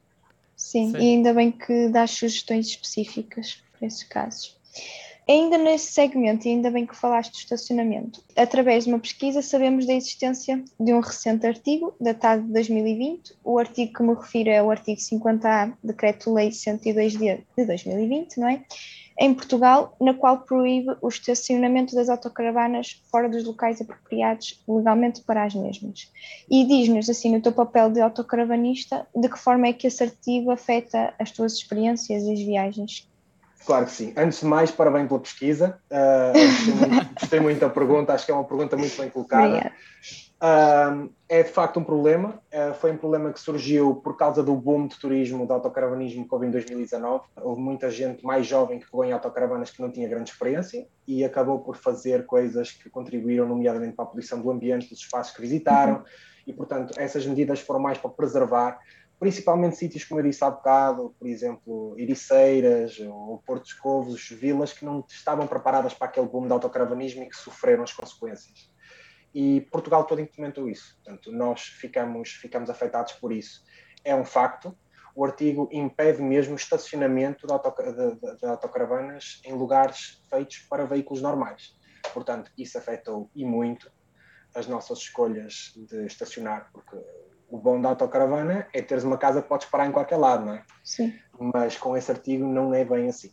Sim, 0.55 0.91
Sim. 0.91 0.97
e 0.97 1.15
ainda 1.15 1.33
bem 1.33 1.51
que 1.51 1.89
dá 1.89 2.07
sugestões 2.07 2.67
específicas 2.67 3.61
para 3.77 3.87
esses 3.87 4.03
casos. 4.03 4.57
Ainda 5.31 5.57
nesse 5.57 5.93
segmento, 5.93 6.45
e 6.45 6.51
ainda 6.51 6.69
bem 6.69 6.85
que 6.85 6.93
falaste 6.93 7.31
do 7.31 7.37
estacionamento, 7.37 8.21
através 8.35 8.83
de 8.83 8.89
uma 8.89 8.99
pesquisa 8.99 9.41
sabemos 9.41 9.85
da 9.85 9.93
existência 9.93 10.61
de 10.77 10.93
um 10.93 10.99
recente 10.99 11.47
artigo, 11.47 11.95
datado 12.01 12.43
de 12.43 12.51
2020. 12.51 13.35
O 13.41 13.57
artigo 13.57 13.93
que 13.93 14.03
me 14.03 14.13
refiro 14.13 14.49
é 14.49 14.61
o 14.61 14.69
artigo 14.69 14.99
50A, 14.99 15.73
Decreto-Lei 15.81 16.49
102D 16.49 17.45
de 17.57 17.65
2020, 17.65 18.41
não 18.41 18.49
é? 18.49 18.61
Em 19.17 19.33
Portugal, 19.33 19.95
na 20.01 20.13
qual 20.13 20.39
proíbe 20.41 20.97
o 21.01 21.07
estacionamento 21.07 21.95
das 21.95 22.09
autocaravanas 22.09 23.01
fora 23.09 23.29
dos 23.29 23.45
locais 23.45 23.79
apropriados 23.79 24.61
legalmente 24.67 25.21
para 25.21 25.45
as 25.45 25.55
mesmas. 25.55 26.11
E 26.49 26.65
diz-nos, 26.65 27.09
assim, 27.09 27.31
no 27.31 27.41
teu 27.41 27.53
papel 27.53 27.89
de 27.89 28.01
autocaravanista, 28.01 29.07
de 29.15 29.29
que 29.29 29.39
forma 29.39 29.67
é 29.67 29.71
que 29.71 29.87
esse 29.87 30.03
artigo 30.03 30.51
afeta 30.51 31.13
as 31.17 31.31
tuas 31.31 31.53
experiências 31.53 32.23
e 32.23 32.33
as 32.33 32.39
viagens 32.41 33.09
Claro 33.65 33.85
que 33.85 33.91
sim. 33.91 34.13
Antes 34.17 34.39
de 34.39 34.45
mais, 34.45 34.71
parabéns 34.71 35.07
pela 35.07 35.19
pesquisa. 35.19 35.79
Uh, 35.89 37.13
gostei, 37.19 37.39
muito, 37.39 37.59
da 37.59 37.69
pergunta, 37.69 38.13
acho 38.13 38.25
que 38.25 38.31
é 38.31 38.35
uma 38.35 38.43
pergunta 38.43 38.75
muito 38.75 38.97
bem 38.97 39.09
colocada. 39.09 39.71
Uh, 40.41 41.13
é 41.29 41.43
de 41.43 41.49
facto 41.49 41.79
um 41.79 41.83
problema. 41.83 42.41
Uh, 42.51 42.73
foi 42.73 42.91
um 42.91 42.97
problema 42.97 43.31
que 43.31 43.39
surgiu 43.39 43.95
por 43.95 44.17
causa 44.17 44.41
do 44.41 44.55
boom 44.55 44.87
de 44.87 44.99
turismo, 44.99 45.45
de 45.45 45.51
autocaravanismo 45.51 46.27
que 46.27 46.33
houve 46.33 46.47
em 46.47 46.51
2019. 46.51 47.23
Houve 47.41 47.61
muita 47.61 47.91
gente 47.91 48.25
mais 48.25 48.47
jovem 48.47 48.79
que 48.79 48.85
pegou 48.85 49.05
em 49.05 49.11
autocaravanas 49.11 49.69
que 49.69 49.81
não 49.81 49.91
tinha 49.91 50.09
grande 50.09 50.31
experiência 50.31 50.87
e 51.07 51.23
acabou 51.23 51.59
por 51.59 51.77
fazer 51.77 52.25
coisas 52.25 52.71
que 52.71 52.89
contribuíram, 52.89 53.47
nomeadamente 53.47 53.93
para 53.93 54.05
a 54.05 54.07
poluição 54.07 54.41
do 54.41 54.49
ambiente, 54.49 54.89
dos 54.89 54.99
espaços 54.99 55.35
que 55.35 55.41
visitaram. 55.41 55.97
Uhum. 55.97 56.03
E, 56.47 56.53
portanto, 56.53 56.93
essas 56.97 57.23
medidas 57.27 57.59
foram 57.59 57.79
mais 57.79 57.99
para 57.99 58.09
preservar 58.09 58.79
principalmente 59.21 59.77
sítios, 59.77 60.03
como 60.03 60.19
eu 60.19 60.23
disse 60.23 60.43
há 60.43 60.49
bocado, 60.49 61.15
por 61.19 61.27
exemplo, 61.27 61.93
Iriceiras 61.95 62.97
ou 63.01 63.37
Portos 63.45 63.71
Covos, 63.73 64.27
vilas 64.31 64.73
que 64.73 64.83
não 64.83 65.05
estavam 65.07 65.45
preparadas 65.45 65.93
para 65.93 66.07
aquele 66.07 66.25
boom 66.27 66.47
de 66.47 66.53
autocaravanismo 66.53 67.21
e 67.21 67.29
que 67.29 67.35
sofreram 67.35 67.83
as 67.83 67.93
consequências. 67.93 68.73
E 69.31 69.61
Portugal 69.71 70.05
todo 70.05 70.21
implementou 70.21 70.67
isso, 70.67 70.95
portanto, 70.95 71.31
nós 71.31 71.61
ficamos, 71.61 72.31
ficamos 72.31 72.67
afetados 72.67 73.13
por 73.13 73.31
isso. 73.31 73.63
É 74.03 74.15
um 74.15 74.25
facto, 74.25 74.75
o 75.15 75.23
artigo 75.23 75.69
impede 75.71 76.19
mesmo 76.19 76.53
o 76.53 76.57
estacionamento 76.57 77.45
de, 77.45 77.53
de, 77.53 78.15
de, 78.15 78.37
de 78.37 78.45
autocaravanas 78.47 79.39
em 79.45 79.53
lugares 79.53 80.19
feitos 80.31 80.65
para 80.67 80.83
veículos 80.87 81.21
normais. 81.21 81.77
Portanto, 82.11 82.51
isso 82.57 82.75
afetou 82.75 83.29
e 83.35 83.45
muito 83.45 83.87
as 84.55 84.65
nossas 84.65 84.97
escolhas 84.97 85.73
de 85.75 86.07
estacionar, 86.07 86.71
porque 86.73 86.97
o 87.51 87.57
bom 87.57 87.79
da 87.79 87.89
autocaravana 87.89 88.65
é 88.73 88.81
teres 88.81 89.03
uma 89.03 89.17
casa 89.17 89.41
que 89.41 89.49
podes 89.49 89.67
parar 89.67 89.85
em 89.85 89.91
qualquer 89.91 90.15
lado, 90.15 90.45
não 90.45 90.53
é? 90.53 90.63
Sim. 90.83 91.13
Mas 91.37 91.77
com 91.77 91.95
esse 91.97 92.09
artigo 92.09 92.45
não 92.45 92.73
é 92.73 92.85
bem 92.85 93.09
assim. 93.09 93.31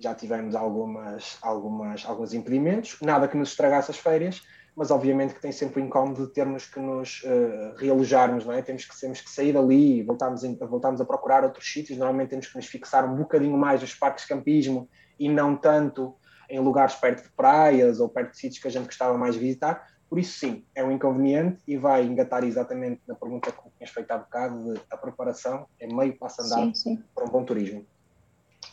Já 0.00 0.14
tivemos 0.14 0.56
algumas, 0.56 1.38
algumas, 1.40 2.04
alguns 2.04 2.34
impedimentos, 2.34 2.98
nada 3.00 3.28
que 3.28 3.36
nos 3.36 3.50
estragasse 3.50 3.92
as 3.92 3.98
férias, 3.98 4.42
mas 4.74 4.90
obviamente 4.90 5.34
que 5.34 5.40
tem 5.40 5.52
sempre 5.52 5.80
o 5.80 5.84
incómodo 5.84 6.26
de 6.26 6.32
termos 6.32 6.66
que 6.66 6.80
nos 6.80 7.22
uh, 7.22 7.76
realojarmos, 7.76 8.44
não 8.44 8.52
é? 8.52 8.60
Temos 8.62 8.84
que, 8.84 8.98
temos 8.98 9.20
que 9.20 9.30
sair 9.30 9.52
dali 9.52 9.98
e 9.98 10.02
voltarmos, 10.02 10.42
voltarmos 10.58 11.00
a 11.00 11.04
procurar 11.04 11.44
outros 11.44 11.70
sítios. 11.70 11.98
Normalmente 11.98 12.30
temos 12.30 12.48
que 12.48 12.56
nos 12.56 12.66
fixar 12.66 13.04
um 13.04 13.14
bocadinho 13.14 13.56
mais 13.56 13.80
nos 13.80 13.94
parques 13.94 14.24
de 14.24 14.28
campismo 14.28 14.88
e 15.20 15.28
não 15.28 15.54
tanto 15.54 16.16
em 16.50 16.58
lugares 16.58 16.94
perto 16.96 17.22
de 17.22 17.30
praias 17.30 18.00
ou 18.00 18.08
perto 18.08 18.32
de 18.32 18.38
sítios 18.38 18.60
que 18.60 18.68
a 18.68 18.70
gente 18.70 18.86
gostava 18.86 19.16
mais 19.16 19.34
de 19.34 19.40
visitar, 19.40 19.86
por 20.12 20.18
isso, 20.18 20.40
sim, 20.40 20.62
é 20.74 20.84
um 20.84 20.92
inconveniente 20.92 21.62
e 21.66 21.74
vai 21.74 22.04
engatar 22.04 22.44
exatamente 22.44 23.00
na 23.08 23.14
pergunta 23.14 23.50
que 23.50 23.58
tinhas 23.78 23.90
feito 23.90 24.10
há 24.10 24.18
bocado 24.18 24.74
de 24.74 24.80
a 24.90 24.96
preparação 24.98 25.66
é 25.80 25.86
meio 25.86 26.18
passo 26.18 26.42
andar 26.42 26.56
sim, 26.56 26.74
sim. 26.74 27.02
para 27.14 27.24
um 27.24 27.28
bom 27.28 27.42
turismo. 27.42 27.82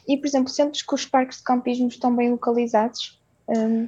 E, 0.06 0.18
por 0.18 0.28
exemplo, 0.28 0.50
sentes 0.50 0.82
que 0.82 0.94
os 0.94 1.06
parques 1.06 1.38
de 1.38 1.46
campismo 1.46 1.88
estão 1.88 2.14
bem 2.14 2.30
localizados? 2.30 3.22
Um, 3.48 3.88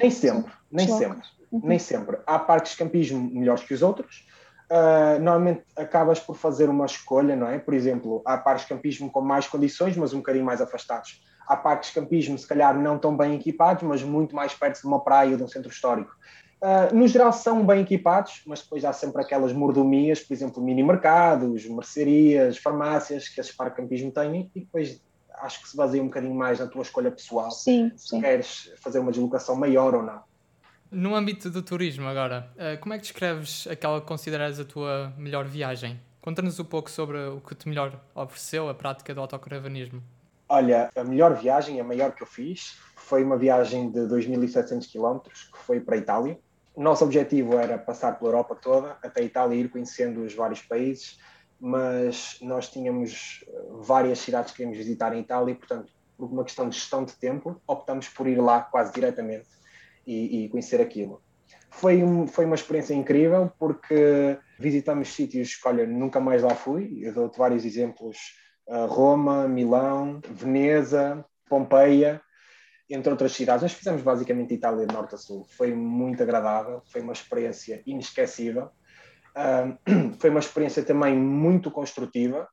nem 0.00 0.10
sempre, 0.10 0.50
nem 0.72 0.88
sempre, 0.88 1.28
uhum. 1.52 1.60
nem 1.64 1.78
sempre. 1.78 2.18
Há 2.26 2.38
parques 2.38 2.72
de 2.72 2.78
campismo 2.78 3.28
melhores 3.30 3.62
que 3.62 3.74
os 3.74 3.82
outros. 3.82 4.26
Uh, 4.70 5.20
normalmente 5.20 5.64
acabas 5.76 6.18
por 6.18 6.34
fazer 6.34 6.70
uma 6.70 6.86
escolha, 6.86 7.36
não 7.36 7.46
é? 7.46 7.58
Por 7.58 7.74
exemplo, 7.74 8.22
há 8.24 8.38
parques 8.38 8.64
de 8.64 8.70
campismo 8.70 9.10
com 9.10 9.20
mais 9.20 9.46
condições, 9.46 9.98
mas 9.98 10.14
um 10.14 10.18
bocadinho 10.20 10.46
mais 10.46 10.62
afastados. 10.62 11.22
Há 11.46 11.58
parques 11.58 11.90
de 11.90 12.00
campismo, 12.00 12.38
se 12.38 12.46
calhar, 12.46 12.74
não 12.74 12.98
tão 12.98 13.14
bem 13.14 13.34
equipados, 13.34 13.82
mas 13.82 14.02
muito 14.02 14.34
mais 14.34 14.54
perto 14.54 14.80
de 14.80 14.86
uma 14.86 15.04
praia 15.04 15.32
ou 15.32 15.36
de 15.36 15.42
um 15.42 15.48
centro 15.48 15.70
histórico. 15.70 16.16
Uh, 16.60 16.94
no 16.94 17.06
geral 17.06 17.32
são 17.32 17.64
bem 17.66 17.82
equipados, 17.82 18.42
mas 18.46 18.62
depois 18.62 18.84
há 18.84 18.92
sempre 18.92 19.20
aquelas 19.20 19.52
mordomias, 19.52 20.20
por 20.20 20.32
exemplo, 20.32 20.62
mini 20.62 20.82
mercados, 20.82 21.66
mercearias, 21.66 22.56
farmácias 22.56 23.28
que 23.28 23.40
esses 23.40 23.54
parcampismo 23.54 24.10
têm 24.10 24.50
e 24.54 24.60
depois 24.60 25.00
acho 25.34 25.62
que 25.62 25.68
se 25.68 25.76
baseia 25.76 26.02
um 26.02 26.06
bocadinho 26.06 26.34
mais 26.34 26.58
na 26.58 26.66
tua 26.66 26.82
escolha 26.82 27.10
pessoal, 27.10 27.50
sim, 27.50 27.92
se 27.94 28.08
sim. 28.08 28.20
queres 28.20 28.72
fazer 28.78 28.98
uma 29.00 29.10
deslocação 29.10 29.54
maior 29.54 29.94
ou 29.94 30.02
não. 30.02 30.22
No 30.90 31.14
âmbito 31.14 31.50
do 31.50 31.62
turismo 31.62 32.06
agora, 32.06 32.50
ah, 32.58 32.76
como 32.78 32.94
é 32.94 32.96
que 32.96 33.02
descreves 33.02 33.66
aquela 33.66 34.00
que 34.00 34.06
consideras 34.06 34.58
a 34.58 34.64
tua 34.64 35.12
melhor 35.18 35.44
viagem? 35.44 36.00
Conta-nos 36.22 36.58
um 36.58 36.64
pouco 36.64 36.90
sobre 36.90 37.18
o 37.18 37.40
que 37.40 37.54
te 37.54 37.68
melhor 37.68 38.00
ofereceu 38.14 38.68
a 38.68 38.74
prática 38.74 39.14
do 39.14 39.20
autocaravanismo. 39.20 40.02
Olha, 40.48 40.90
a 40.96 41.04
melhor 41.04 41.34
viagem, 41.34 41.80
a 41.80 41.84
maior 41.84 42.12
que 42.12 42.22
eu 42.22 42.26
fiz, 42.26 42.78
foi 42.96 43.22
uma 43.22 43.36
viagem 43.36 43.90
de 43.90 44.00
2.700 44.00 44.90
km, 44.90 45.20
que 45.28 45.58
foi 45.58 45.80
para 45.80 45.96
a 45.96 45.98
Itália. 45.98 46.38
O 46.76 46.82
nosso 46.82 47.02
objetivo 47.04 47.56
era 47.58 47.78
passar 47.78 48.18
pela 48.18 48.28
Europa 48.28 48.54
toda, 48.54 48.98
até 49.02 49.22
Itália, 49.22 49.58
ir 49.58 49.70
conhecendo 49.70 50.20
os 50.20 50.34
vários 50.34 50.60
países, 50.60 51.18
mas 51.58 52.36
nós 52.42 52.68
tínhamos 52.68 53.42
eh, 53.48 53.62
várias 53.80 54.18
cidades 54.18 54.50
que 54.50 54.58
queríamos 54.58 54.76
visitar 54.76 55.16
em 55.16 55.20
Itália, 55.20 55.52
e, 55.52 55.54
portanto, 55.54 55.90
por 56.18 56.30
uma 56.30 56.44
questão 56.44 56.68
de 56.68 56.76
gestão 56.76 57.02
de 57.02 57.14
tempo, 57.14 57.58
optamos 57.66 58.10
por 58.10 58.26
ir 58.26 58.38
lá 58.38 58.60
quase 58.60 58.92
diretamente 58.92 59.48
e, 60.06 60.44
e 60.44 60.48
conhecer 60.50 60.78
aquilo. 60.78 61.22
Foi, 61.70 62.02
um, 62.02 62.26
foi 62.26 62.44
uma 62.44 62.54
experiência 62.54 62.92
incrível, 62.92 63.50
porque 63.58 64.38
visitamos 64.58 65.08
sítios 65.14 65.54
que, 65.54 65.66
olha, 65.66 65.86
nunca 65.86 66.20
mais 66.20 66.42
lá 66.42 66.54
fui. 66.54 66.98
Eu 67.00 67.14
dou-te 67.14 67.38
vários 67.38 67.64
exemplos: 67.64 68.18
uh, 68.68 68.84
Roma, 68.84 69.48
Milão, 69.48 70.20
Veneza, 70.30 71.24
Pompeia 71.48 72.20
entre 72.88 73.10
outras 73.10 73.32
cidades. 73.32 73.62
Nós 73.62 73.72
fizemos 73.72 74.02
basicamente 74.02 74.54
Itália 74.54 74.86
de 74.86 74.94
norte 74.94 75.14
a 75.14 75.18
sul. 75.18 75.46
Foi 75.50 75.74
muito 75.74 76.22
agradável, 76.22 76.82
foi 76.86 77.00
uma 77.00 77.12
experiência 77.12 77.82
inesquecível. 77.86 78.70
Um, 79.36 80.12
foi 80.18 80.30
uma 80.30 80.40
experiência 80.40 80.82
também 80.82 81.16
muito 81.16 81.70
construtiva 81.70 82.48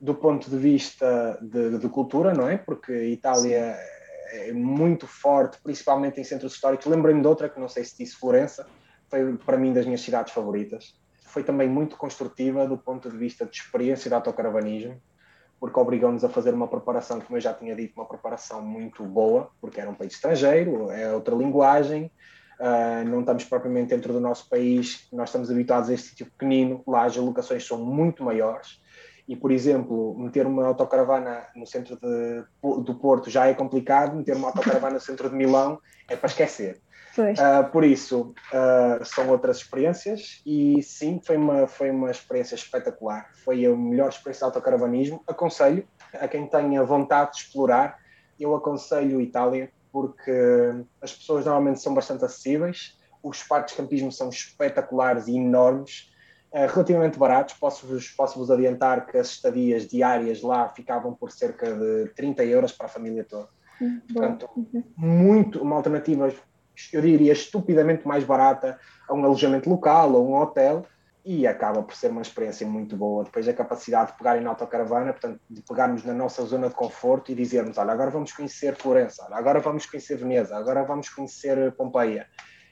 do 0.00 0.14
ponto 0.14 0.48
de 0.48 0.56
vista 0.56 1.38
de, 1.42 1.78
de 1.78 1.88
cultura, 1.88 2.32
não 2.32 2.48
é? 2.48 2.56
Porque 2.56 2.92
Itália 2.92 3.74
Sim. 3.74 4.48
é 4.48 4.52
muito 4.52 5.06
forte, 5.06 5.58
principalmente 5.62 6.20
em 6.20 6.24
centros 6.24 6.54
históricos. 6.54 6.86
Lembrei-me 6.86 7.20
de 7.20 7.28
outra 7.28 7.48
que 7.48 7.60
não 7.60 7.68
sei 7.68 7.84
se 7.84 7.98
disse 7.98 8.16
Florença, 8.16 8.66
foi 9.08 9.36
para 9.36 9.58
mim 9.58 9.72
das 9.72 9.84
minhas 9.84 10.00
cidades 10.00 10.32
favoritas. 10.32 10.94
Foi 11.26 11.42
também 11.44 11.68
muito 11.68 11.96
construtiva 11.96 12.66
do 12.66 12.78
ponto 12.78 13.10
de 13.10 13.16
vista 13.16 13.44
de 13.44 13.56
experiência 13.56 14.08
de 14.08 14.14
autocaravanismo 14.14 15.00
porque 15.60 15.78
obrigou-nos 15.78 16.24
a 16.24 16.28
fazer 16.28 16.54
uma 16.54 16.66
preparação, 16.66 17.20
como 17.20 17.36
eu 17.36 17.40
já 17.40 17.52
tinha 17.52 17.76
dito, 17.76 17.92
uma 17.94 18.06
preparação 18.06 18.62
muito 18.62 19.04
boa, 19.04 19.50
porque 19.60 19.80
era 19.80 19.90
um 19.90 19.94
país 19.94 20.14
estrangeiro, 20.14 20.90
é 20.90 21.12
outra 21.12 21.34
linguagem, 21.34 22.10
Uh, 22.60 23.08
não 23.08 23.20
estamos 23.20 23.44
propriamente 23.44 23.88
dentro 23.88 24.12
do 24.12 24.20
nosso 24.20 24.46
país, 24.46 25.08
nós 25.10 25.30
estamos 25.30 25.50
habituados 25.50 25.88
a 25.88 25.94
este 25.94 26.08
sítio 26.08 26.26
pequenino, 26.26 26.82
lá 26.86 27.04
as 27.04 27.16
alocações 27.16 27.66
são 27.66 27.82
muito 27.82 28.22
maiores 28.22 28.82
e, 29.26 29.34
por 29.34 29.50
exemplo, 29.50 30.14
meter 30.18 30.46
uma 30.46 30.66
autocaravana 30.66 31.46
no 31.56 31.64
centro 31.64 31.96
de, 31.96 32.44
do 32.82 32.94
Porto 32.96 33.30
já 33.30 33.46
é 33.46 33.54
complicado, 33.54 34.14
meter 34.14 34.36
uma 34.36 34.48
autocaravana 34.48 34.94
no 34.94 35.00
centro 35.00 35.30
de 35.30 35.36
Milão 35.36 35.80
é 36.06 36.16
para 36.16 36.26
esquecer. 36.26 36.82
Uh, 37.18 37.70
por 37.70 37.84
isso, 37.84 38.34
uh, 38.52 39.04
são 39.04 39.28
outras 39.30 39.58
experiências 39.58 40.40
e 40.46 40.82
sim, 40.82 41.20
foi 41.24 41.36
uma, 41.36 41.66
foi 41.66 41.90
uma 41.90 42.10
experiência 42.10 42.54
espetacular. 42.54 43.30
Foi 43.44 43.64
a 43.66 43.76
melhor 43.76 44.08
experiência 44.08 44.40
de 44.40 44.44
autocaravanismo. 44.44 45.22
Aconselho 45.26 45.86
a 46.12 46.28
quem 46.28 46.46
tenha 46.46 46.82
vontade 46.84 47.32
de 47.32 47.38
explorar, 47.38 47.98
eu 48.38 48.54
aconselho 48.54 49.20
Itália, 49.20 49.70
porque 49.92 50.32
as 51.00 51.12
pessoas 51.12 51.44
normalmente 51.44 51.80
são 51.80 51.92
bastante 51.92 52.24
acessíveis, 52.24 52.96
os 53.22 53.42
parques 53.42 53.74
de 53.74 53.82
campismo 53.82 54.10
são 54.10 54.28
espetaculares 54.28 55.26
e 55.26 55.36
enormes, 55.36 56.10
uh, 56.52 56.66
relativamente 56.72 57.18
baratos. 57.18 57.54
Posso-vos 57.54 58.08
posso 58.10 58.38
-vos 58.38 58.50
adiantar 58.52 59.06
que 59.06 59.18
as 59.18 59.28
estadias 59.28 59.86
diárias 59.86 60.42
lá 60.42 60.68
ficavam 60.68 61.12
por 61.12 61.32
cerca 61.32 61.74
de 61.74 62.08
30 62.14 62.44
euros 62.44 62.72
para 62.72 62.86
a 62.86 62.88
família 62.88 63.24
toda. 63.24 63.48
Hum, 63.80 64.00
Portanto, 64.12 64.48
uhum. 64.56 64.84
muito, 64.96 65.62
uma 65.62 65.76
alternativa, 65.76 66.30
eu 66.92 67.00
diria, 67.00 67.32
estupidamente 67.32 68.06
mais 68.06 68.24
barata 68.24 68.78
a 69.08 69.14
um 69.14 69.24
alojamento 69.24 69.68
local 69.68 70.12
ou 70.12 70.28
um 70.28 70.34
hotel 70.34 70.86
e 71.24 71.46
acaba 71.46 71.82
por 71.82 71.94
ser 71.94 72.10
uma 72.10 72.22
experiência 72.22 72.66
muito 72.66 72.96
boa. 72.96 73.24
Depois 73.24 73.46
a 73.46 73.52
capacidade 73.52 74.12
de 74.12 74.18
pegarem 74.18 74.42
na 74.42 74.50
autocaravana, 74.50 75.12
portanto, 75.12 75.40
de 75.48 75.62
pegarmos 75.62 76.04
na 76.04 76.14
nossa 76.14 76.42
zona 76.44 76.68
de 76.68 76.74
conforto 76.74 77.30
e 77.30 77.34
dizermos, 77.34 77.76
olha, 77.78 77.92
agora 77.92 78.10
vamos 78.10 78.32
conhecer 78.32 78.74
Florença, 78.76 79.24
olha, 79.26 79.36
agora 79.36 79.60
vamos 79.60 79.86
conhecer 79.86 80.16
Veneza, 80.16 80.56
agora 80.56 80.82
vamos 80.82 81.08
conhecer 81.08 81.72
Pompeia. 81.72 82.26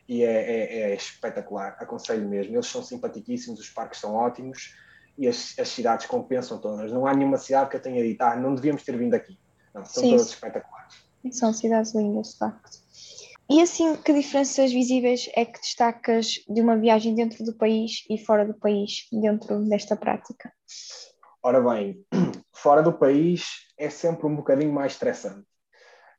E 0.08 0.22
é, 0.22 0.32
é, 0.32 0.80
é 0.90 0.94
espetacular, 0.94 1.76
aconselho 1.78 2.26
mesmo. 2.26 2.54
Eles 2.54 2.66
são 2.66 2.82
simpaticíssimos, 2.82 3.60
os 3.60 3.68
parques 3.68 4.00
são 4.00 4.14
ótimos 4.14 4.74
e 5.18 5.28
as, 5.28 5.54
as, 5.58 5.68
cidades 5.68 6.06
compensam 6.06 6.58
todas. 6.58 6.90
Não 6.90 7.06
há 7.06 7.12
nenhuma 7.12 7.36
cidade 7.36 7.68
que 7.68 7.76
eu 7.76 7.82
tenha 7.82 8.02
dito, 8.02 8.22
ah, 8.22 8.34
não 8.34 8.54
devíamos 8.54 8.82
ter 8.82 8.96
vindo 8.96 9.12
aqui. 9.12 9.38
Não, 9.74 9.84
são 9.84 10.02
Sim, 10.02 10.10
todas 10.10 10.28
espetaculares. 10.28 10.94
São 11.32 11.52
cidades 11.52 11.94
lindas, 11.94 12.32
de 12.32 12.38
facto. 12.38 12.78
E 13.50 13.62
assim, 13.62 13.96
que 13.96 14.12
diferenças 14.12 14.70
visíveis 14.70 15.30
é 15.34 15.42
que 15.42 15.58
destacas 15.58 16.34
de 16.46 16.60
uma 16.60 16.76
viagem 16.76 17.14
dentro 17.14 17.42
do 17.42 17.54
país 17.54 18.04
e 18.10 18.18
fora 18.18 18.44
do 18.44 18.52
país, 18.52 19.06
dentro 19.10 19.58
desta 19.66 19.96
prática? 19.96 20.52
Ora 21.42 21.58
bem, 21.58 21.98
fora 22.54 22.82
do 22.82 22.92
país 22.92 23.46
é 23.78 23.88
sempre 23.88 24.26
um 24.26 24.36
bocadinho 24.36 24.70
mais 24.70 24.92
estressante. 24.92 25.46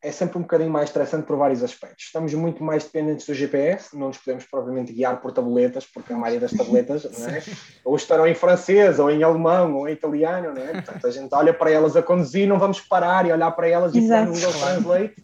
É 0.01 0.12
sempre 0.12 0.39
um 0.39 0.41
bocadinho 0.41 0.71
mais 0.71 0.89
estressante 0.89 1.27
por 1.27 1.38
vários 1.38 1.62
aspectos. 1.62 2.05
Estamos 2.05 2.33
muito 2.33 2.63
mais 2.63 2.86
dependentes 2.86 3.27
do 3.27 3.33
GPS, 3.36 3.95
não 3.95 4.07
nos 4.07 4.17
podemos 4.17 4.45
provavelmente 4.45 4.91
guiar 4.91 5.21
por 5.21 5.31
tabuletas, 5.31 5.86
porque 5.86 6.13
a 6.13 6.17
maioria 6.17 6.39
das 6.39 6.57
tabuletas 6.57 7.05
é? 7.05 7.43
ou 7.86 7.95
estarão 7.95 8.25
em 8.25 8.33
francês, 8.33 8.98
ou 8.98 9.12
em 9.12 9.21
alemão, 9.21 9.75
ou 9.75 9.88
em 9.88 9.91
italiano, 9.91 10.53
não 10.53 10.63
é? 10.63 10.81
Portanto, 10.81 11.05
a 11.05 11.12
gente 11.12 11.36
olha 11.36 11.53
para 11.53 11.69
elas 11.69 11.95
a 11.95 12.01
conduzir, 12.01 12.48
não 12.48 12.57
vamos 12.57 12.81
parar 12.81 13.27
e 13.27 13.31
olhar 13.31 13.51
para 13.51 13.67
elas 13.67 13.93
e 13.93 14.01
pôr 14.01 14.25
no 14.25 14.33
Google 14.33 14.53
Translate, 14.53 15.15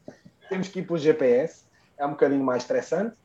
temos 0.50 0.68
que 0.68 0.80
ir 0.80 0.84
pelo 0.84 1.00
GPS 1.00 1.66
é 1.98 2.06
um 2.06 2.12
bocadinho 2.12 2.44
mais 2.44 2.64
estressante, 2.64 3.16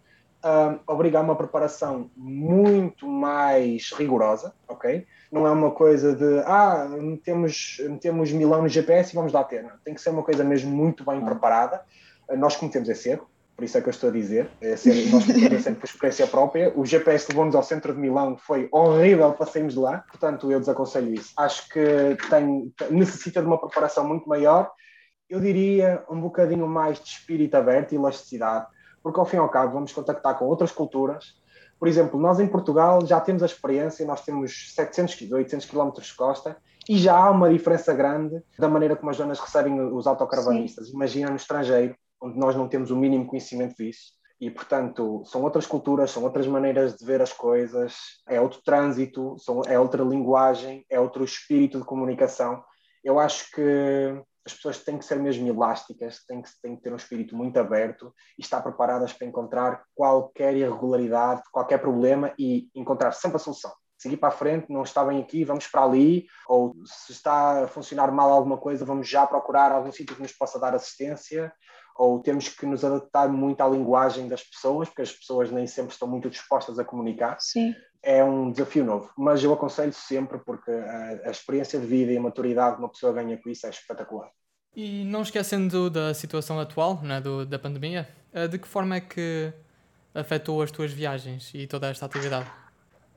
um, 0.44 0.78
obriga 0.86 1.18
a 1.18 1.22
uma 1.22 1.36
preparação 1.36 2.10
muito 2.16 3.06
mais 3.06 3.92
rigorosa, 3.92 4.54
ok? 4.66 5.06
Não 5.30 5.46
é 5.46 5.50
uma 5.50 5.70
coisa 5.70 6.14
de, 6.14 6.40
ah, 6.46 6.88
metemos, 6.98 7.80
metemos 7.88 8.32
Milão 8.32 8.62
no 8.62 8.68
GPS 8.68 9.12
e 9.12 9.14
vamos 9.14 9.32
lá 9.32 9.44
ter. 9.44 9.62
Não. 9.62 9.72
Tem 9.84 9.94
que 9.94 10.00
ser 10.00 10.10
uma 10.10 10.22
coisa 10.22 10.42
mesmo 10.42 10.70
muito 10.70 11.04
bem 11.04 11.22
preparada. 11.24 11.82
Nós 12.36 12.56
cometemos 12.56 12.88
esse 12.88 13.10
erro, 13.10 13.28
por 13.54 13.64
isso 13.64 13.76
é 13.76 13.80
que 13.82 13.88
eu 13.88 13.92
estou 13.92 14.08
a 14.08 14.12
dizer. 14.12 14.48
É 14.60 14.76
ser, 14.76 15.10
nós 15.12 15.26
cometemos 15.26 15.62
sempre 15.62 15.80
por 15.80 15.86
experiência 15.86 16.26
própria. 16.26 16.72
O 16.74 16.86
GPS 16.86 17.26
levou-nos 17.28 17.54
ao 17.54 17.62
centro 17.62 17.92
de 17.92 18.00
Milão, 18.00 18.36
foi 18.38 18.68
horrível 18.72 19.32
para 19.32 19.46
sairmos 19.46 19.74
de 19.74 19.80
lá, 19.80 19.98
portanto 20.10 20.50
eu 20.50 20.58
desaconselho 20.58 21.12
isso. 21.12 21.32
Acho 21.36 21.68
que 21.68 22.16
tem, 22.30 22.72
necessita 22.90 23.42
de 23.42 23.46
uma 23.46 23.58
preparação 23.58 24.08
muito 24.08 24.28
maior 24.28 24.72
eu 25.30 25.40
diria, 25.40 26.04
um 26.10 26.20
bocadinho 26.20 26.66
mais 26.66 27.00
de 27.00 27.08
espírito 27.08 27.54
aberto 27.54 27.92
e 27.92 27.94
elasticidade, 27.94 28.66
porque 29.00 29.20
ao 29.20 29.24
fim 29.24 29.36
e 29.36 29.38
ao 29.38 29.48
cabo 29.48 29.72
vamos 29.72 29.92
contactar 29.92 30.36
com 30.36 30.44
outras 30.44 30.72
culturas. 30.72 31.38
Por 31.78 31.86
exemplo, 31.86 32.20
nós 32.20 32.40
em 32.40 32.48
Portugal 32.48 33.06
já 33.06 33.20
temos 33.20 33.42
a 33.42 33.46
experiência, 33.46 34.04
nós 34.04 34.22
temos 34.22 34.74
700, 34.74 35.30
800 35.30 35.66
km 35.66 35.90
de 35.92 36.14
costa 36.14 36.56
e 36.88 36.98
já 36.98 37.16
há 37.16 37.30
uma 37.30 37.48
diferença 37.48 37.94
grande 37.94 38.42
da 38.58 38.68
maneira 38.68 38.96
como 38.96 39.10
as 39.10 39.16
zonas 39.16 39.38
recebem 39.38 39.80
os 39.80 40.06
autocaravanistas. 40.06 40.88
Sim. 40.88 40.94
Imagina 40.94 41.30
no 41.30 41.36
estrangeiro, 41.36 41.94
onde 42.20 42.36
nós 42.36 42.56
não 42.56 42.68
temos 42.68 42.90
o 42.90 42.96
mínimo 42.96 43.26
conhecimento 43.26 43.76
disso. 43.76 44.12
E, 44.40 44.50
portanto, 44.50 45.22
são 45.26 45.42
outras 45.42 45.66
culturas, 45.66 46.10
são 46.10 46.24
outras 46.24 46.46
maneiras 46.46 46.96
de 46.96 47.04
ver 47.04 47.22
as 47.22 47.32
coisas, 47.32 47.94
é 48.26 48.40
outro 48.40 48.60
trânsito, 48.64 49.36
é 49.66 49.78
outra 49.78 50.02
linguagem, 50.02 50.84
é 50.90 50.98
outro 50.98 51.22
espírito 51.22 51.78
de 51.78 51.84
comunicação. 51.84 52.62
Eu 53.04 53.18
acho 53.18 53.50
que 53.50 54.22
as 54.46 54.54
pessoas 54.54 54.78
têm 54.82 54.98
que 54.98 55.04
ser 55.04 55.18
mesmo 55.18 55.46
elásticas, 55.46 56.24
têm 56.26 56.40
que, 56.40 56.50
têm 56.62 56.76
que 56.76 56.82
ter 56.82 56.92
um 56.92 56.96
espírito 56.96 57.36
muito 57.36 57.58
aberto 57.58 58.12
e 58.38 58.42
estar 58.42 58.62
preparadas 58.62 59.12
para 59.12 59.26
encontrar 59.26 59.84
qualquer 59.94 60.56
irregularidade, 60.56 61.42
qualquer 61.52 61.78
problema 61.78 62.32
e 62.38 62.68
encontrar 62.74 63.12
sempre 63.12 63.36
a 63.36 63.40
solução. 63.40 63.72
Seguir 63.98 64.16
para 64.16 64.30
a 64.30 64.32
frente, 64.32 64.72
não 64.72 64.82
está 64.82 65.04
bem 65.04 65.20
aqui, 65.20 65.44
vamos 65.44 65.66
para 65.66 65.84
ali, 65.84 66.26
ou 66.48 66.74
se 66.86 67.12
está 67.12 67.64
a 67.64 67.68
funcionar 67.68 68.10
mal 68.10 68.30
alguma 68.30 68.56
coisa, 68.56 68.84
vamos 68.84 69.06
já 69.06 69.26
procurar 69.26 69.72
algum 69.72 69.92
sítio 69.92 70.16
que 70.16 70.22
nos 70.22 70.32
possa 70.32 70.58
dar 70.58 70.74
assistência, 70.74 71.52
ou 71.98 72.18
temos 72.20 72.48
que 72.48 72.64
nos 72.64 72.82
adaptar 72.82 73.28
muito 73.28 73.60
à 73.60 73.68
linguagem 73.68 74.26
das 74.26 74.42
pessoas, 74.42 74.88
porque 74.88 75.02
as 75.02 75.12
pessoas 75.12 75.50
nem 75.50 75.66
sempre 75.66 75.92
estão 75.92 76.08
muito 76.08 76.30
dispostas 76.30 76.78
a 76.78 76.84
comunicar. 76.84 77.36
Sim 77.40 77.74
é 78.02 78.24
um 78.24 78.50
desafio 78.50 78.84
novo, 78.84 79.10
mas 79.16 79.42
eu 79.44 79.52
aconselho 79.52 79.92
sempre 79.92 80.38
porque 80.38 80.70
a, 80.70 81.28
a, 81.28 81.30
experiência 81.30 81.78
de 81.78 81.86
vida 81.86 82.12
e 82.12 82.16
a 82.16 82.20
maturidade 82.20 82.76
que 82.76 82.82
uma 82.82 82.88
pessoa 82.88 83.12
ganha 83.12 83.36
com 83.36 83.48
isso 83.50 83.66
é 83.66 83.70
espetacular. 83.70 84.30
E 84.74 85.04
não 85.04 85.22
esquecendo 85.22 85.90
da 85.90 86.14
situação 86.14 86.58
atual, 86.58 87.00
né, 87.02 87.20
do, 87.20 87.44
da 87.44 87.58
pandemia, 87.58 88.08
eh, 88.32 88.46
de 88.46 88.58
que 88.58 88.68
forma 88.68 88.96
é 88.96 89.00
que 89.00 89.52
afetou 90.14 90.62
as 90.62 90.70
tuas 90.70 90.92
viagens 90.92 91.50
e 91.54 91.66
toda 91.66 91.88
esta 91.88 92.06
atividade? 92.06 92.50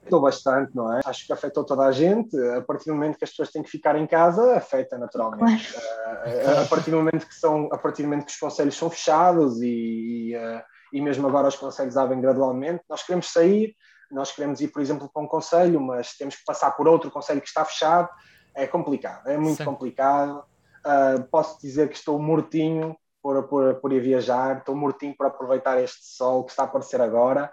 Afetou 0.01 0.19
bastante, 0.19 0.75
não 0.75 0.91
é? 0.91 1.01
Acho 1.05 1.25
que 1.25 1.31
afetou 1.31 1.63
toda 1.63 1.83
a 1.83 1.91
gente. 1.91 2.37
A 2.57 2.61
partir 2.61 2.85
do 2.85 2.95
momento 2.95 3.17
que 3.17 3.23
as 3.23 3.29
pessoas 3.29 3.51
têm 3.51 3.63
que 3.63 3.69
ficar 3.69 3.95
em 3.95 4.05
casa, 4.05 4.57
afeta 4.57 4.97
naturalmente. 4.97 5.71
Claro. 5.71 6.61
A, 6.61 6.65
partir 6.65 6.91
do 6.91 6.97
momento 6.97 7.25
que 7.25 7.35
são, 7.35 7.69
a 7.71 7.77
partir 7.77 8.01
do 8.01 8.09
momento 8.09 8.25
que 8.25 8.31
os 8.31 8.37
conselhos 8.37 8.75
são 8.75 8.89
fechados 8.89 9.61
e, 9.61 9.67
e, 9.67 10.35
eh, 10.35 10.63
e 10.91 11.01
mesmo 11.01 11.27
agora 11.27 11.47
os 11.47 11.55
conselhos 11.55 11.95
abrem 11.95 12.19
gradualmente, 12.19 12.83
nós 12.89 13.03
queremos 13.03 13.31
sair, 13.31 13.75
nós 14.13 14.31
queremos 14.31 14.61
ir, 14.61 14.69
por 14.69 14.81
exemplo, 14.81 15.09
para 15.11 15.21
um 15.21 15.27
conselho, 15.27 15.81
mas 15.81 16.15
temos 16.15 16.35
que 16.35 16.45
passar 16.45 16.71
por 16.71 16.87
outro 16.87 17.11
conselho 17.11 17.41
que 17.41 17.47
está 17.47 17.65
fechado. 17.65 18.09
É 18.55 18.67
complicado, 18.67 19.27
é 19.27 19.37
muito 19.37 19.57
Sim. 19.57 19.65
complicado. 19.65 20.45
Uh, 20.85 21.23
posso 21.31 21.59
dizer 21.61 21.89
que 21.89 21.95
estou 21.95 22.19
mortinho 22.19 22.95
por, 23.21 23.47
por, 23.47 23.75
por 23.75 23.93
ir 23.93 24.01
viajar, 24.01 24.57
estou 24.57 24.75
mortinho 24.75 25.15
por 25.17 25.25
aproveitar 25.25 25.81
este 25.81 26.05
sol 26.05 26.43
que 26.43 26.51
está 26.51 26.63
a 26.63 26.65
aparecer 26.65 27.01
agora 27.01 27.51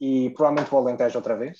e 0.00 0.30
provavelmente 0.30 0.70
vou 0.70 0.78
ao 0.78 0.86
Alentejo 0.86 1.18
outra 1.18 1.36
vez. 1.36 1.58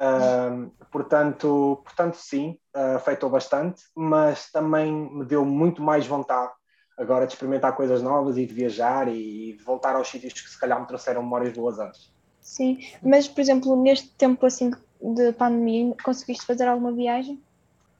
Uh, 0.00 0.70
portanto, 0.90 1.80
portanto, 1.84 2.14
sim, 2.14 2.58
uh, 2.76 2.96
afetou 2.96 3.28
bastante, 3.28 3.82
mas 3.94 4.50
também 4.50 4.92
me 4.92 5.24
deu 5.24 5.44
muito 5.44 5.82
mais 5.82 6.06
vontade 6.06 6.52
agora 6.98 7.26
de 7.26 7.34
experimentar 7.34 7.74
coisas 7.74 8.02
novas 8.02 8.36
e 8.36 8.46
de 8.46 8.54
viajar 8.54 9.08
e 9.08 9.56
de 9.56 9.64
voltar 9.64 9.96
aos 9.96 10.08
sítios 10.08 10.32
que 10.32 10.48
se 10.48 10.58
calhar 10.58 10.80
me 10.80 10.86
trouxeram 10.86 11.22
memórias 11.22 11.52
boas 11.52 11.78
antes. 11.78 12.12
Sim, 12.42 12.78
mas 13.02 13.28
por 13.28 13.40
exemplo, 13.40 13.80
neste 13.80 14.10
tempo 14.10 14.44
assim 14.44 14.72
de 15.00 15.32
pandemia, 15.32 15.94
conseguiste 16.02 16.44
fazer 16.44 16.66
alguma 16.66 16.92
viagem? 16.92 17.42